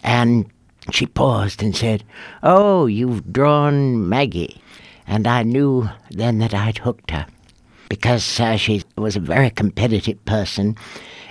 [0.03, 0.49] and
[0.91, 2.03] she paused and said,
[2.41, 4.61] Oh, you've drawn Maggie.
[5.05, 7.27] And I knew then that I'd hooked her
[7.91, 10.77] because uh, she was a very competitive person.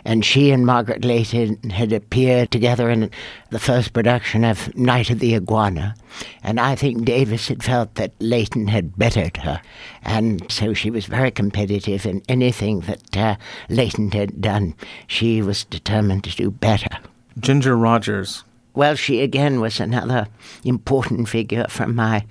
[0.04, 3.10] And she and Margaret Leighton had appeared together in
[3.48, 5.94] the first production of Night of the Iguana.
[6.42, 9.62] And I think Davis had felt that Leighton had bettered her.
[10.02, 13.36] And so she was very competitive in anything that uh,
[13.70, 14.74] Leighton had done.
[15.06, 16.94] She was determined to do better.
[17.38, 18.44] Ginger Rogers.
[18.74, 20.26] Well, she again was another
[20.62, 22.26] important figure from my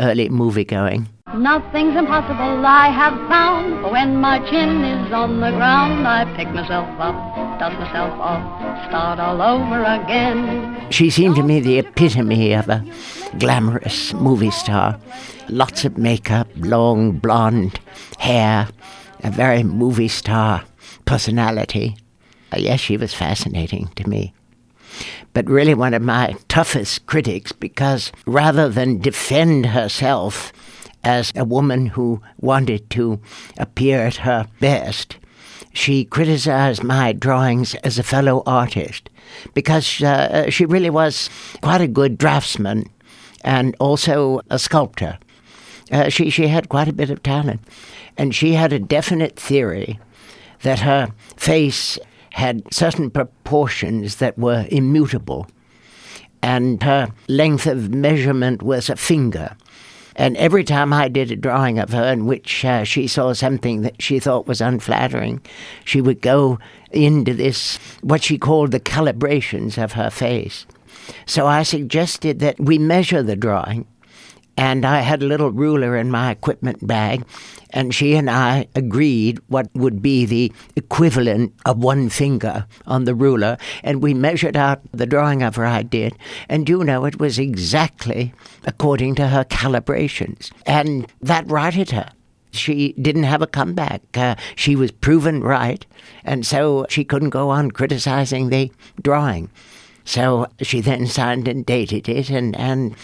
[0.00, 1.08] early movie going.
[1.34, 3.90] Nothing's impossible, I have found.
[3.90, 7.14] When my chin is on the ground, I pick myself up,
[7.58, 10.90] dust myself off, start all over again.
[10.90, 12.84] She seemed to me the epitome of a
[13.38, 15.00] glamorous movie star.
[15.48, 17.80] Lots of makeup, long blonde
[18.18, 18.68] hair,
[19.24, 20.64] a very movie star
[21.06, 21.96] personality.
[22.52, 24.34] Uh, yes, she was fascinating to me.
[25.32, 30.52] But really, one of my toughest critics because rather than defend herself
[31.04, 33.20] as a woman who wanted to
[33.58, 35.16] appear at her best,
[35.72, 39.08] she criticized my drawings as a fellow artist
[39.54, 41.30] because uh, she really was
[41.62, 42.90] quite a good draftsman
[43.44, 45.18] and also a sculptor.
[45.90, 47.60] Uh, she, she had quite a bit of talent.
[48.16, 49.98] And she had a definite theory
[50.62, 51.98] that her face
[52.30, 55.46] had certain proportions that were immutable.
[56.42, 59.56] And her length of measurement was a finger.
[60.16, 63.82] And every time I did a drawing of her in which uh, she saw something
[63.82, 65.40] that she thought was unflattering,
[65.84, 66.58] she would go
[66.90, 70.66] into this, what she called the calibrations of her face.
[71.26, 73.86] So I suggested that we measure the drawing,
[74.56, 77.24] and I had a little ruler in my equipment bag,
[77.70, 83.14] and she and I agreed what would be the equivalent of one finger on the
[83.14, 86.14] ruler, and we measured out the drawing of her I did,
[86.48, 88.34] and you know it was exactly
[88.64, 92.10] according to her calibrations, and that righted her.
[92.50, 94.02] She didn't have a comeback.
[94.14, 95.86] Uh, she was proven right,
[96.22, 99.48] and so she couldn't go on criticizing the drawing.
[100.04, 102.94] So she then signed and dated it, and, and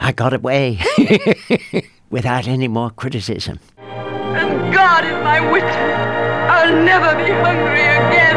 [0.00, 0.80] I got away
[2.10, 3.58] without any more criticism.
[3.78, 8.36] And God is my witness, I'll never be hungry again.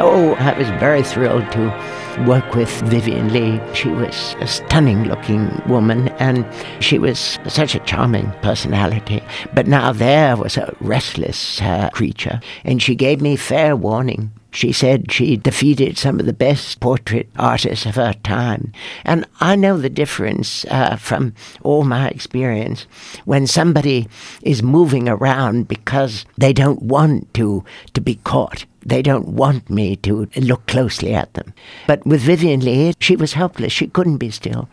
[0.00, 3.60] Oh, I was very thrilled to work with Vivien Leigh.
[3.74, 6.46] She was a stunning looking woman and
[6.80, 9.22] she was such a charming personality.
[9.54, 14.30] But now there was a restless uh, creature, and she gave me fair warning.
[14.54, 18.72] She said she defeated some of the best portrait artists of her time.
[19.04, 21.34] And I know the difference uh, from
[21.64, 22.86] all my experience
[23.24, 24.06] when somebody
[24.42, 28.64] is moving around because they don't want to, to be caught.
[28.86, 31.52] They don't want me to look closely at them.
[31.88, 33.72] But with Vivien Leigh, she was helpless.
[33.72, 34.68] She couldn't be still.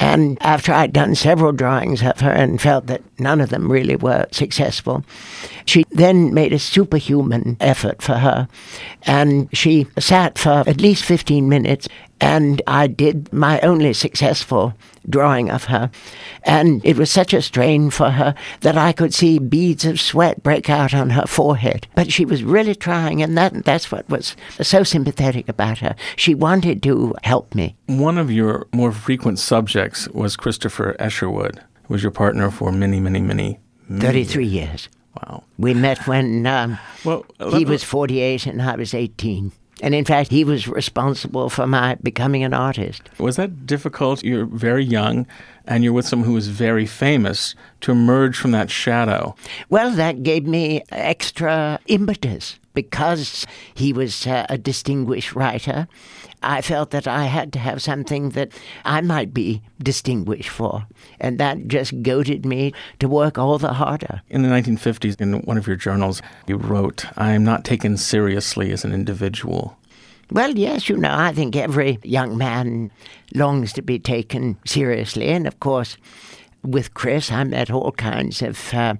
[0.00, 3.96] And after I'd done several drawings of her and felt that none of them really
[3.96, 5.04] were successful,
[5.66, 8.48] she then made a superhuman effort for her.
[9.02, 11.88] And she sat for at least 15 minutes,
[12.20, 14.74] and I did my only successful
[15.08, 15.90] drawing of her.
[16.44, 20.42] And it was such a strain for her that I could see beads of sweat
[20.42, 21.86] break out on her forehead.
[21.94, 25.96] But she was really trying, and that, that's what was so sympathetic about her.
[26.16, 27.76] She wanted to help me.
[27.86, 33.00] One of your more frequent subjects was Christopher Isherwood, who was your partner for many,
[33.00, 33.58] many, many,
[33.88, 34.88] many 33 years.
[35.22, 35.44] Wow.
[35.58, 39.52] We met when um, well, he was 48 and I was 18.
[39.82, 43.02] And in fact, he was responsible for my becoming an artist.
[43.18, 44.22] Was that difficult?
[44.22, 45.26] You're very young
[45.66, 49.34] and you're with someone who is very famous to emerge from that shadow.
[49.70, 55.88] Well, that gave me extra impetus because he was uh, a distinguished writer,
[56.42, 58.52] I felt that I had to have something that
[58.84, 60.86] I might be distinguished for.
[61.20, 64.22] And that just goaded me to work all the harder.
[64.28, 68.72] In the 1950s, in one of your journals, you wrote, I am not taken seriously
[68.72, 69.76] as an individual.
[70.32, 72.92] Well, yes, you know, I think every young man
[73.34, 75.26] longs to be taken seriously.
[75.26, 75.96] And of course,
[76.62, 78.94] with Chris, I met all kinds of uh,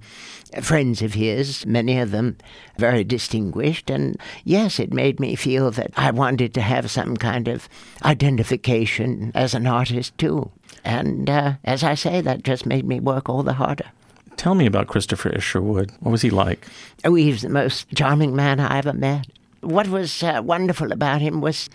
[0.61, 2.37] friends of his, many of them
[2.77, 3.89] very distinguished.
[3.89, 7.69] And yes, it made me feel that I wanted to have some kind of
[8.03, 10.51] identification as an artist, too.
[10.83, 13.85] And uh, as I say, that just made me work all the harder.
[14.37, 15.91] Tell me about Christopher Isherwood.
[15.99, 16.65] What was he like?
[17.05, 19.27] Oh, he was the most charming man I ever met.
[19.61, 21.69] What was uh, wonderful about him was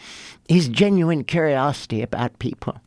[0.48, 2.80] his genuine curiosity about people.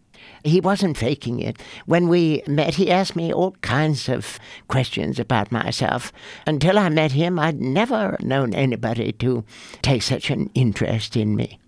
[0.44, 1.62] He wasn't faking it.
[1.86, 6.12] When we met, he asked me all kinds of questions about myself.
[6.48, 9.44] Until I met him, I'd never known anybody to
[9.82, 11.60] take such an interest in me.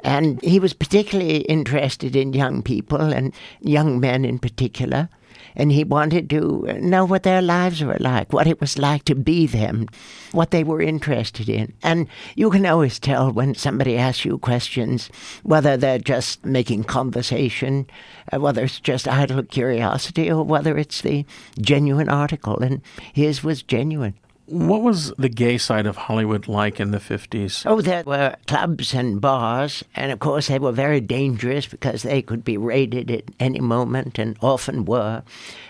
[0.00, 5.08] And he was particularly interested in young people and young men in particular
[5.56, 9.14] and he wanted to know what their lives were like, what it was like to
[9.14, 9.88] be them,
[10.32, 11.72] what they were interested in.
[11.82, 15.10] And you can always tell when somebody asks you questions,
[15.42, 17.86] whether they're just making conversation,
[18.32, 21.24] uh, whether it's just idle curiosity, or whether it's the
[21.60, 22.58] genuine article.
[22.58, 22.82] And
[23.12, 24.14] his was genuine.
[24.46, 27.64] What was the gay side of Hollywood like in the 50s?
[27.64, 32.20] Oh, there were clubs and bars, and of course they were very dangerous because they
[32.20, 35.22] could be raided at any moment and often were.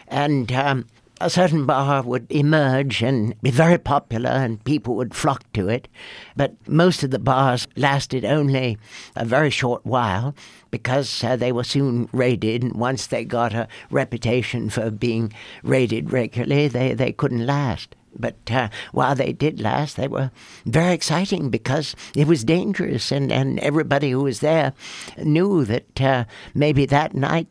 [0.09, 0.87] And um,
[1.20, 5.87] a certain bar would emerge and be very popular, and people would flock to it.
[6.35, 8.77] But most of the bars lasted only
[9.14, 10.35] a very short while
[10.72, 12.64] because uh, they were soon raided.
[12.64, 17.95] And once they got a reputation for being raided regularly, they, they couldn't last.
[18.19, 20.31] But uh, while they did last, they were
[20.67, 24.73] very exciting because it was dangerous, and, and everybody who was there
[25.19, 27.49] knew that uh, maybe that night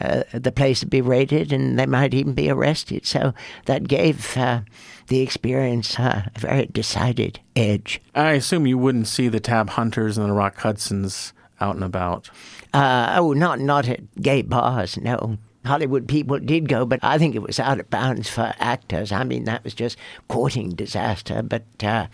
[0.00, 3.06] uh, the place would be raided and they might even be arrested.
[3.06, 3.34] So
[3.66, 4.62] that gave uh,
[5.08, 8.00] the experience uh, a very decided edge.
[8.14, 12.30] I assume you wouldn't see the Tab Hunters and the Rock Hudsons out and about.
[12.72, 15.38] Uh, oh, not not at gay bars, no.
[15.64, 19.12] Hollywood people did go, but I think it was out of bounds for actors.
[19.12, 19.98] I mean, that was just
[20.28, 21.42] courting disaster.
[21.42, 22.06] But uh,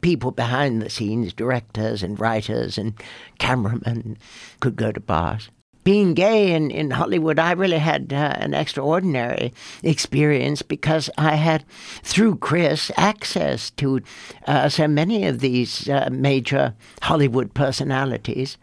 [0.00, 2.94] people behind the scenes, directors and writers and
[3.38, 4.18] cameramen,
[4.60, 5.50] could go to bars.
[5.82, 11.64] Being gay in, in Hollywood, I really had uh, an extraordinary experience because I had,
[12.02, 14.02] through Chris, access to
[14.46, 18.58] uh, so many of these uh, major Hollywood personalities.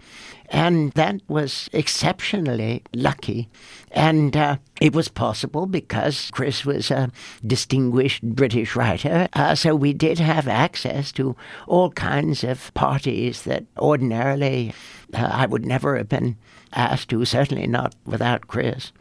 [0.50, 3.50] And that was exceptionally lucky.
[3.92, 7.12] And uh, it was possible because Chris was a
[7.46, 9.28] distinguished British writer.
[9.34, 11.36] Uh, so we did have access to
[11.68, 14.74] all kinds of parties that ordinarily
[15.14, 16.38] uh, I would never have been
[16.74, 18.92] asked to, certainly not without Chris.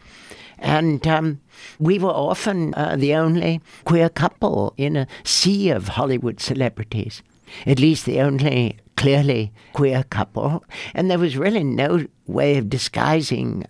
[0.59, 1.41] And um,
[1.79, 7.23] we were often uh, the only queer couple in a sea of Hollywood celebrities,
[7.67, 13.65] at least the only clearly queer couple, and there was really no way of disguising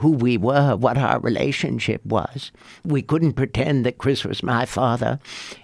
[0.00, 2.52] who we were, what our relationship was.
[2.84, 5.18] We couldn't pretend that Chris was my father,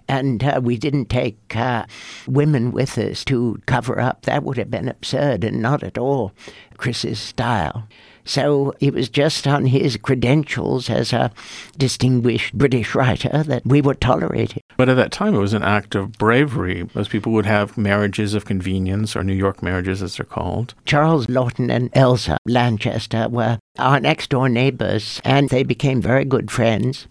[0.08, 1.84] and uh, we didn't take uh,
[2.26, 4.22] women with us to cover up.
[4.22, 6.32] That would have been absurd and not at all
[6.78, 7.86] Chris's style.
[8.24, 11.32] So it was just on his credentials as a
[11.76, 14.62] distinguished British writer that we were tolerated.
[14.76, 16.88] But at that time, it was an act of bravery.
[16.94, 20.74] Most people would have marriages of convenience, or New York marriages as they're called.
[20.84, 26.50] Charles Laughton and Elsa Lanchester were our next door neighbors, and they became very good
[26.50, 27.06] friends.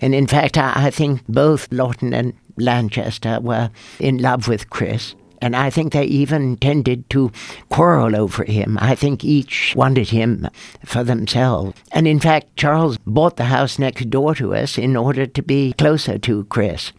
[0.00, 5.14] And in fact, I, I think both Laughton and Lanchester were in love with Chris.
[5.40, 7.30] And I think they even tended to
[7.68, 8.76] quarrel over him.
[8.80, 10.48] I think each wanted him
[10.84, 11.78] for themselves.
[11.92, 15.72] And in fact, Charles bought the house next door to us in order to be
[15.74, 16.92] closer to Chris.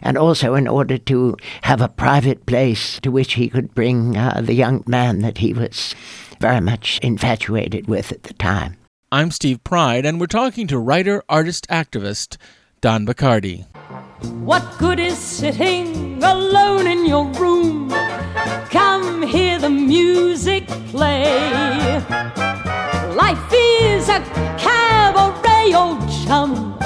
[0.00, 4.40] And also in order to have a private place to which he could bring uh,
[4.42, 5.94] the young man that he was
[6.40, 8.76] very much infatuated with at the time.
[9.12, 12.36] I'm Steve Pride, and we're talking to writer, artist, activist
[12.80, 13.66] Don Bachardy.
[14.44, 17.90] What good is sitting alone in your room?
[18.70, 22.00] Come hear the music play.
[23.14, 24.20] Life is a
[24.58, 26.78] cabaret, old chum.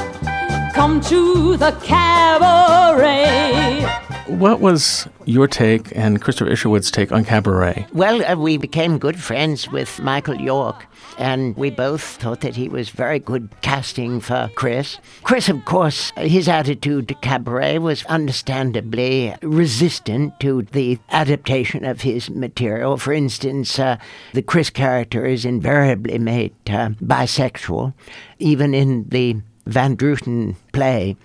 [0.74, 3.82] Come to the cabaret.
[4.26, 7.86] What was your take and Christopher Isherwood's take on Cabaret?
[7.92, 10.86] Well, uh, we became good friends with Michael York,
[11.18, 14.98] and we both thought that he was very good casting for Chris.
[15.22, 22.30] Chris, of course, his attitude to Cabaret was understandably resistant to the adaptation of his
[22.30, 22.96] material.
[22.96, 23.98] For instance, uh,
[24.32, 27.92] the Chris character is invariably made uh, bisexual,
[28.38, 31.16] even in the Van Druten play.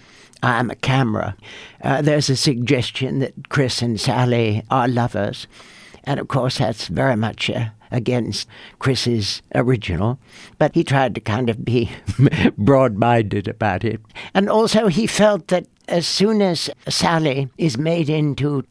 [0.44, 1.38] I'm a camera.
[1.82, 5.48] Uh, there's a suggestion that Chris and Sally are lovers.
[6.04, 10.20] And of course, that's very much uh, against Chris's original.
[10.58, 11.90] But he tried to kind of be
[12.58, 14.02] broad minded about it.
[14.34, 18.66] And also, he felt that as soon as Sally is made into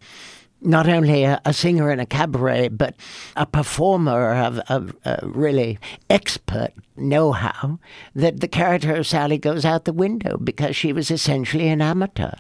[0.65, 2.97] not only a, a, singer in a cabaret, but
[3.37, 7.79] a performer of, of uh, really expert know how,
[8.15, 12.33] that the character of Sally goes out the window because she was essentially an amateur.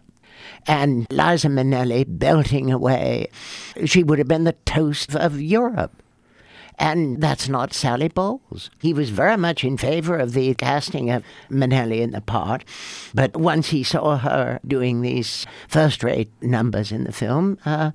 [0.66, 3.28] And Liza Minnelli belting away,
[3.84, 6.01] she would have been the toast of Europe.
[6.82, 8.68] And that's not Sally Bowles.
[8.80, 12.64] He was very much in favor of the casting of Minnelli in the part,
[13.14, 17.92] but once he saw her doing these first rate numbers in the film, uh,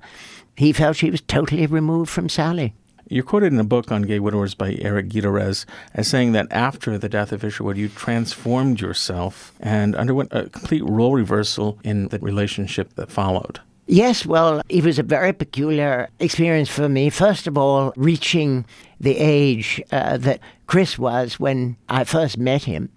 [0.56, 2.72] he felt she was totally removed from Sally.
[3.10, 6.96] You're quoted in a book on gay widowers by Eric Gutierrez as saying that after
[6.96, 12.18] the death of Isherwood, you transformed yourself and underwent a complete role reversal in the
[12.20, 13.60] relationship that followed.
[13.90, 17.08] Yes, well, it was a very peculiar experience for me.
[17.08, 18.66] First of all, reaching
[19.00, 22.90] the age uh, that Chris was when I first met him.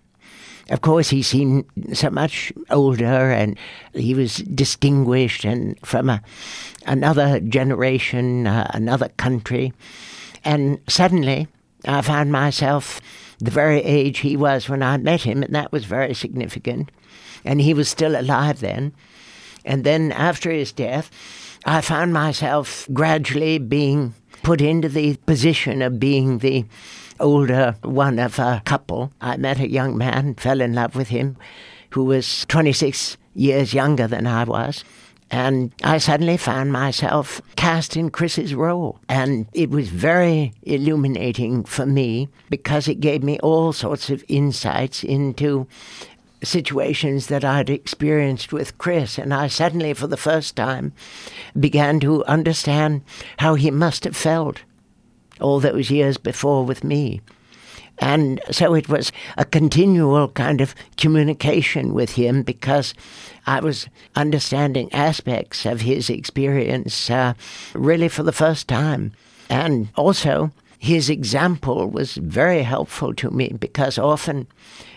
[0.70, 1.64] Of course, he seemed
[1.94, 3.58] so much older and
[3.94, 6.22] he was distinguished and from a,
[6.86, 9.72] another generation, uh, another country.
[10.44, 11.48] And suddenly,
[11.86, 13.00] I found myself
[13.40, 16.92] the very age he was when I met him, and that was very significant.
[17.46, 18.92] And he was still alive then.
[19.66, 21.10] And then after his death,
[21.66, 26.66] I found myself gradually being put into the position of being the
[27.20, 29.12] older one of a couple.
[29.22, 31.38] I met a young man, fell in love with him,
[31.92, 34.84] who was 26 years younger than I was.
[35.34, 39.00] And I suddenly found myself cast in Chris's role.
[39.08, 45.06] And it was very illuminating for me because it gave me all sorts of insights
[45.06, 45.68] into
[46.44, 50.94] situations that I'd experienced with Chris, and I suddenly, for the first time,
[51.60, 53.04] began to understand
[53.38, 54.62] how he must have felt
[55.40, 57.22] all those years before with me.
[58.00, 62.96] And so it was a continual kind of communication with him because
[63.46, 67.36] I was understanding aspects of his experience uh,
[67.74, 69.14] really for the first time.
[69.50, 70.52] And also,
[70.82, 74.48] his example was very helpful to me because often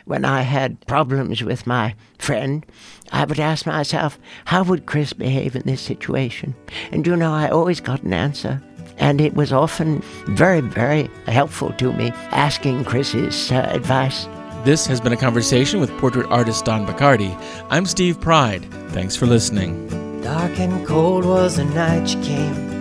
[0.07, 2.65] when I had problems with my friend,
[3.13, 6.55] I would ask myself, how would Chris behave in this situation?
[6.91, 8.63] And you know, I always got an answer.
[8.97, 14.27] And it was often very, very helpful to me asking Chris's uh, advice.
[14.65, 17.37] This has been a conversation with portrait artist Don Bachardy.
[17.69, 18.65] I'm Steve Pride.
[18.93, 20.23] Thanks for listening.
[20.23, 22.74] Dark and cold was the night you came.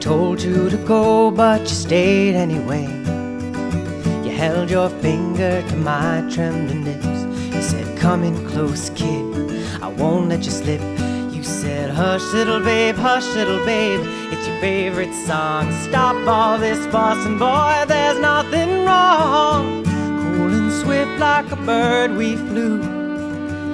[0.00, 2.86] Told you to go, but you stayed anyway.
[4.24, 7.06] You held your finger to my trembling lips.
[7.54, 9.82] You said, Come in close, kid.
[9.82, 10.80] I won't let you slip.
[11.34, 14.00] You said, Hush, little babe, hush, little babe.
[14.32, 15.70] It's your favorite song.
[15.82, 19.84] Stop all this fussing, boy, there's nothing wrong.
[19.84, 22.80] Cool and swift like a bird, we flew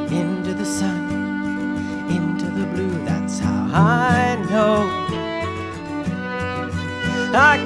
[0.08, 0.95] into the sun,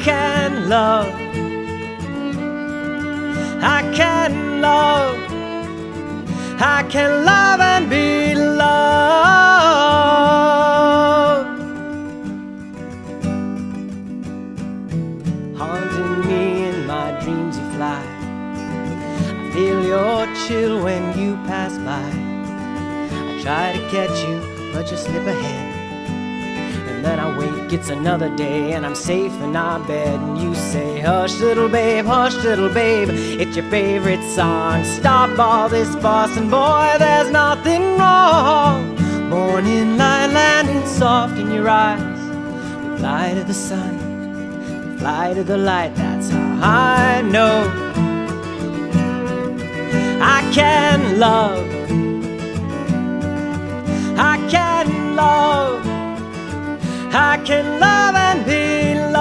[0.00, 1.12] can love.
[3.62, 5.16] I can love.
[6.58, 8.70] I can love and be loved.
[15.58, 18.02] Haunting me in my dreams, you fly.
[19.28, 22.10] I feel your chill when you pass by.
[23.18, 24.40] I try to catch you,
[24.72, 25.59] but you slip ahead.
[27.02, 30.20] Then I wake, it's another day, and I'm safe in our bed.
[30.20, 34.84] And you say, Hush, little babe, hush, little babe, it's your favorite song.
[34.84, 38.96] Stop all this fussing, boy, there's nothing wrong.
[39.30, 42.20] Morning light landing soft in your eyes.
[42.84, 47.56] We fly to the sun, we fly to the light, that's how I know.
[50.20, 51.66] I can love,
[54.18, 55.89] I can love.
[57.12, 59.20] I can love and be loved.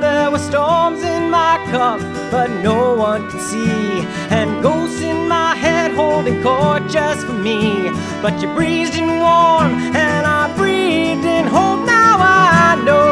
[0.00, 4.06] There were storms in my cup, but no one could see.
[4.30, 7.90] And ghosts in my head holding court just for me.
[8.22, 11.84] But you breathed in warm, and I breathed in hope.
[11.86, 13.05] Now I know.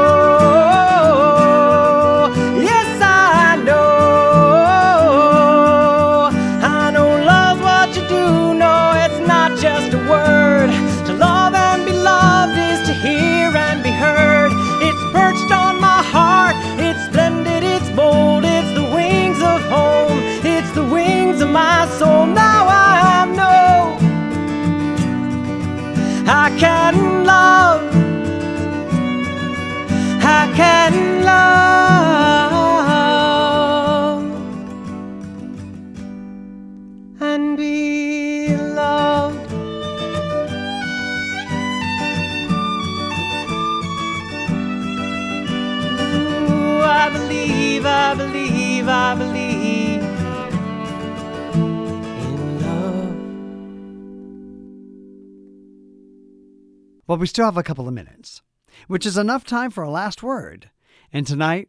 [57.14, 58.42] Well, we still have a couple of minutes,
[58.88, 60.70] which is enough time for a last word.
[61.12, 61.68] And tonight,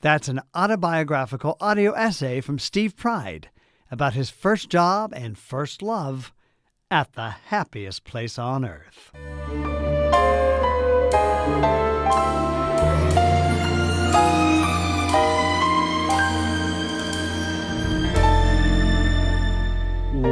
[0.00, 3.50] that's an autobiographical audio essay from Steve Pride
[3.88, 6.32] about his first job and first love
[6.90, 9.12] at the happiest place on earth.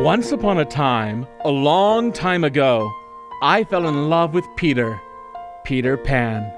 [0.03, 2.93] Once upon a time, a long time ago,
[3.41, 5.01] I fell in love with Peter,
[5.63, 6.53] Peter Pan.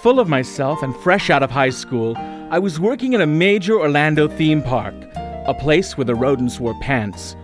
[0.00, 2.16] Full of myself and fresh out of high school,
[2.50, 6.72] I was working in a major Orlando theme park, a place where the rodents wore
[6.80, 7.36] pants.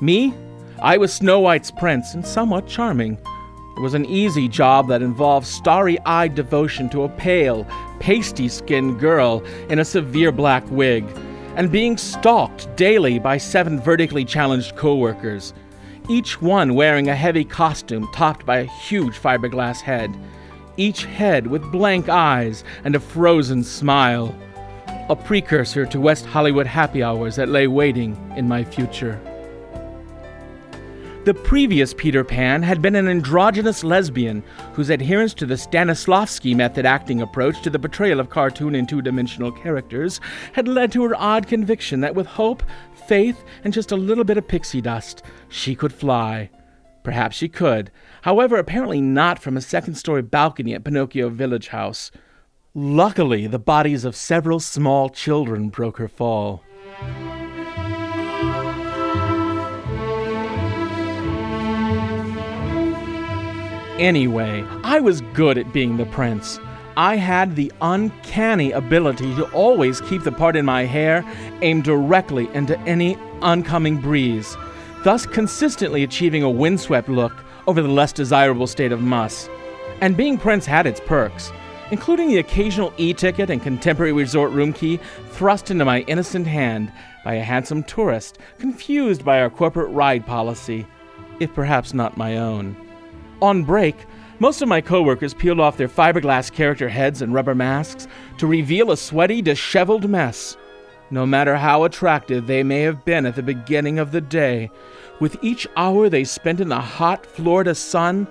[0.00, 0.32] Me?
[0.80, 3.14] I was Snow White's prince and somewhat charming.
[3.76, 7.66] It was an easy job that involved starry eyed devotion to a pale,
[7.98, 11.04] pasty skinned girl in a severe black wig,
[11.56, 15.54] and being stalked daily by seven vertically challenged coworkers,
[16.08, 20.16] each one wearing a heavy costume topped by a huge fiberglass head,
[20.76, 24.34] each head with blank eyes and a frozen smile,
[25.08, 29.20] a precursor to West Hollywood happy hours that lay waiting in my future.
[31.22, 34.42] The previous Peter Pan had been an androgynous lesbian
[34.72, 39.02] whose adherence to the Stanislavski method acting approach to the portrayal of cartoon and two
[39.02, 40.18] dimensional characters
[40.54, 42.62] had led to her odd conviction that with hope,
[43.06, 46.48] faith, and just a little bit of pixie dust, she could fly.
[47.02, 47.90] Perhaps she could,
[48.22, 52.10] however, apparently not from a second story balcony at Pinocchio Village House.
[52.72, 56.64] Luckily, the bodies of several small children broke her fall.
[64.00, 66.58] Anyway, I was good at being the prince.
[66.96, 71.22] I had the uncanny ability to always keep the part in my hair
[71.60, 74.56] aimed directly into any oncoming breeze,
[75.04, 79.50] thus consistently achieving a windswept look over the less desirable state of muss.
[80.00, 81.52] And being prince had its perks,
[81.90, 84.98] including the occasional e ticket and contemporary resort room key
[85.32, 86.90] thrust into my innocent hand
[87.22, 90.86] by a handsome tourist confused by our corporate ride policy,
[91.38, 92.74] if perhaps not my own.
[93.42, 93.96] On break,
[94.38, 98.06] most of my coworkers peeled off their fiberglass character heads and rubber masks
[98.38, 100.56] to reveal a sweaty, disheveled mess.
[101.10, 104.70] No matter how attractive they may have been at the beginning of the day,
[105.20, 108.28] with each hour they spent in the hot Florida sun,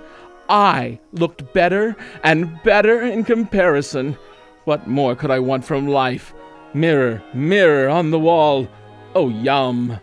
[0.48, 4.16] I looked better and better in comparison.
[4.64, 6.32] What more could I want from life?
[6.72, 8.68] Mirror, mirror on the wall.
[9.14, 9.98] Oh, yum.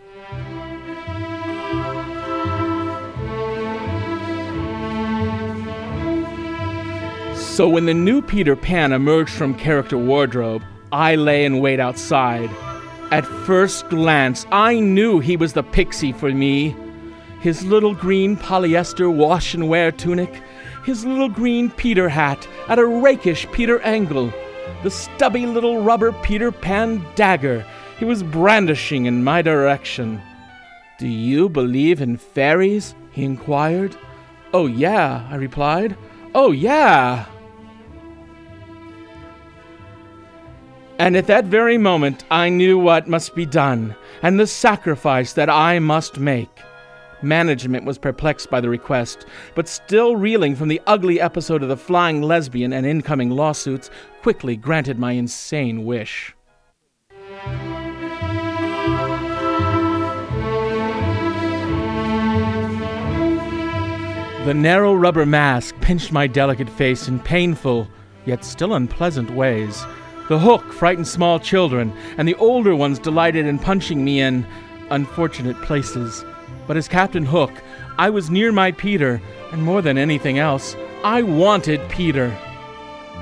[7.58, 12.48] So when the new Peter Pan emerged from character wardrobe, I lay in wait outside.
[13.10, 16.76] At first glance, I knew he was the pixie for me.
[17.40, 20.40] His little green polyester wash and wear tunic,
[20.84, 24.32] his little green Peter hat at a rakish Peter angle,
[24.84, 27.66] the stubby little rubber Peter Pan dagger
[27.98, 30.22] he was brandishing in my direction.
[31.00, 32.94] Do you believe in fairies?
[33.10, 33.96] he inquired.
[34.52, 35.96] Oh, yeah, I replied.
[36.36, 37.26] Oh, yeah.
[40.98, 45.48] And at that very moment, I knew what must be done, and the sacrifice that
[45.48, 46.50] I must make.
[47.22, 49.24] Management was perplexed by the request,
[49.54, 53.90] but still reeling from the ugly episode of the flying lesbian and incoming lawsuits,
[54.22, 56.34] quickly granted my insane wish.
[64.44, 67.86] The narrow rubber mask pinched my delicate face in painful,
[68.26, 69.84] yet still unpleasant ways.
[70.28, 74.46] The hook frightened small children, and the older ones delighted in punching me in
[74.90, 76.22] unfortunate places.
[76.66, 77.50] But as Captain Hook,
[77.96, 79.22] I was near my Peter,
[79.52, 82.36] and more than anything else, I wanted Peter.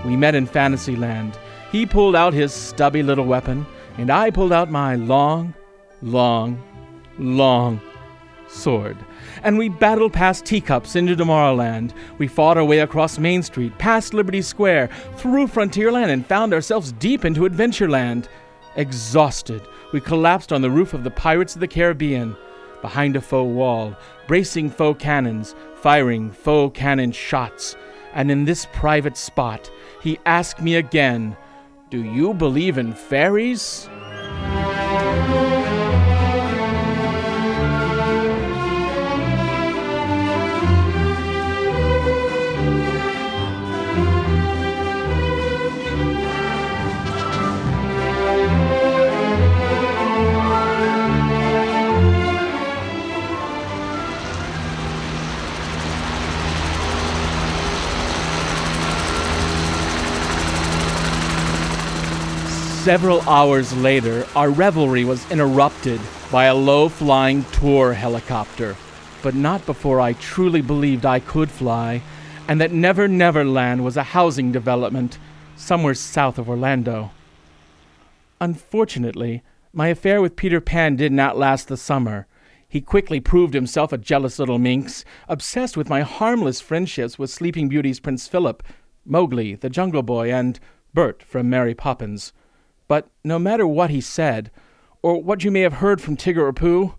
[0.04, 1.38] We met in Fantasyland.
[1.70, 3.66] He pulled out his stubby little weapon,
[3.98, 5.54] and I pulled out my long,
[6.02, 6.60] long,
[7.18, 7.80] long
[8.48, 8.96] sword.
[9.42, 11.92] And we battled past teacups into Tomorrowland.
[12.18, 16.92] We fought our way across Main Street, past Liberty Square, through Frontierland, and found ourselves
[16.92, 18.28] deep into Adventureland.
[18.76, 19.62] Exhausted,
[19.92, 22.36] we collapsed on the roof of the Pirates of the Caribbean,
[22.82, 27.76] behind a faux wall, bracing faux cannons, firing faux cannon shots.
[28.14, 29.70] And in this private spot,
[30.02, 31.36] he asked me again,
[31.90, 33.88] Do you believe in fairies?
[62.86, 68.76] Several hours later, our revelry was interrupted by a low flying tour helicopter,
[69.24, 72.00] but not before I truly believed I could fly,
[72.46, 75.18] and that Never Never Land was a housing development
[75.56, 77.10] somewhere south of Orlando.
[78.40, 82.28] Unfortunately, my affair with Peter Pan did not last the summer.
[82.68, 87.68] He quickly proved himself a jealous little minx, obsessed with my harmless friendships with Sleeping
[87.68, 88.62] Beauty's Prince Philip,
[89.04, 90.60] Mowgli, the Jungle Boy, and
[90.94, 92.32] Bert from Mary Poppins.
[92.88, 94.50] But no matter what he said,
[95.02, 96.94] or what you may have heard from Tigger or Pooh,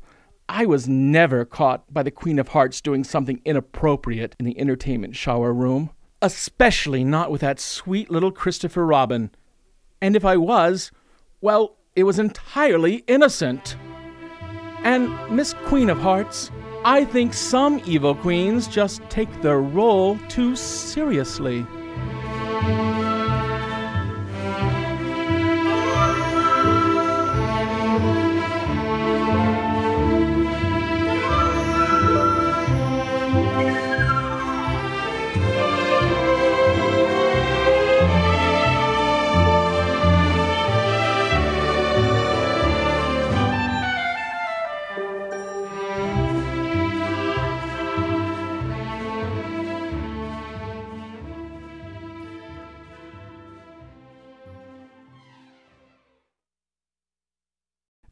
[0.50, 5.16] I was never caught by the Queen of Hearts doing something inappropriate in the entertainment
[5.16, 5.90] shower room,
[6.22, 9.32] especially not with that sweet little Christopher Robin.
[10.02, 10.92] And if I was,
[11.42, 13.76] well, it was entirely innocent.
[14.84, 16.50] And Miss Queen of Hearts,
[16.86, 21.66] I think some evil queens just take their role too seriously.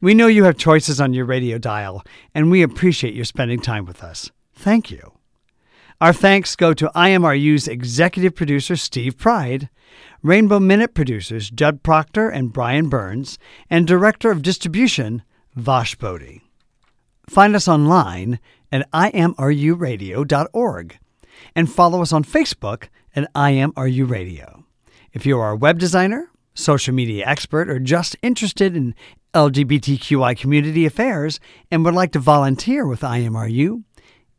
[0.06, 3.86] We know you have choices on your radio dial, and we appreciate you spending time
[3.86, 4.30] with us.
[4.54, 5.14] Thank you.
[6.00, 9.68] Our thanks go to IMRU's executive producer, Steve Pride,
[10.22, 13.36] Rainbow Minute producers, Judd Proctor and Brian Burns,
[13.68, 15.24] and director of distribution,
[15.56, 16.40] Vash Bodie.
[17.28, 18.38] Find us online
[18.70, 20.98] at imruradio.org
[21.56, 22.84] and follow us on Facebook
[23.16, 24.66] at IMRU Radio.
[25.12, 28.94] If you are a web designer, social media expert, or just interested in
[29.36, 31.38] LGBTQI community affairs
[31.70, 33.84] and would like to volunteer with IMRU,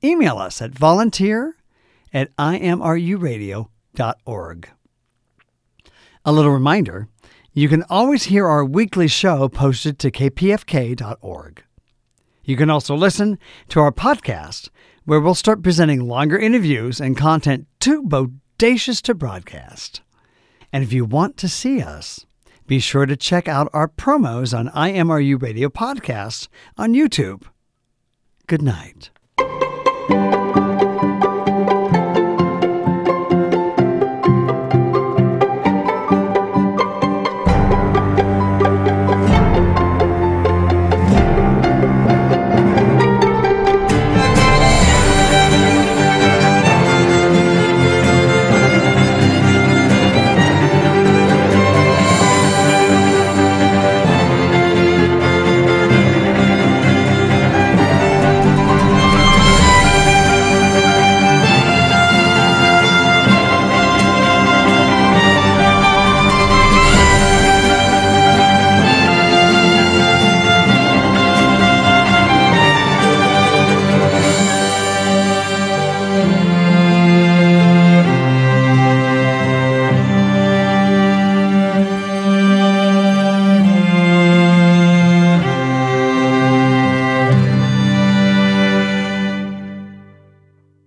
[0.03, 1.55] email us at volunteer
[2.11, 4.69] at imruradio.org.
[6.25, 7.07] A little reminder
[7.53, 11.63] you can always hear our weekly show posted to kpfk.org.
[12.43, 13.37] You can also listen
[13.69, 14.69] to our podcast,
[15.05, 20.01] where we'll start presenting longer interviews and content too bodacious to broadcast.
[20.73, 22.25] And if you want to see us,
[22.67, 26.47] be sure to check out our promos on IMRU Radio Podcasts
[26.77, 27.43] on YouTube.
[28.45, 29.09] Good night.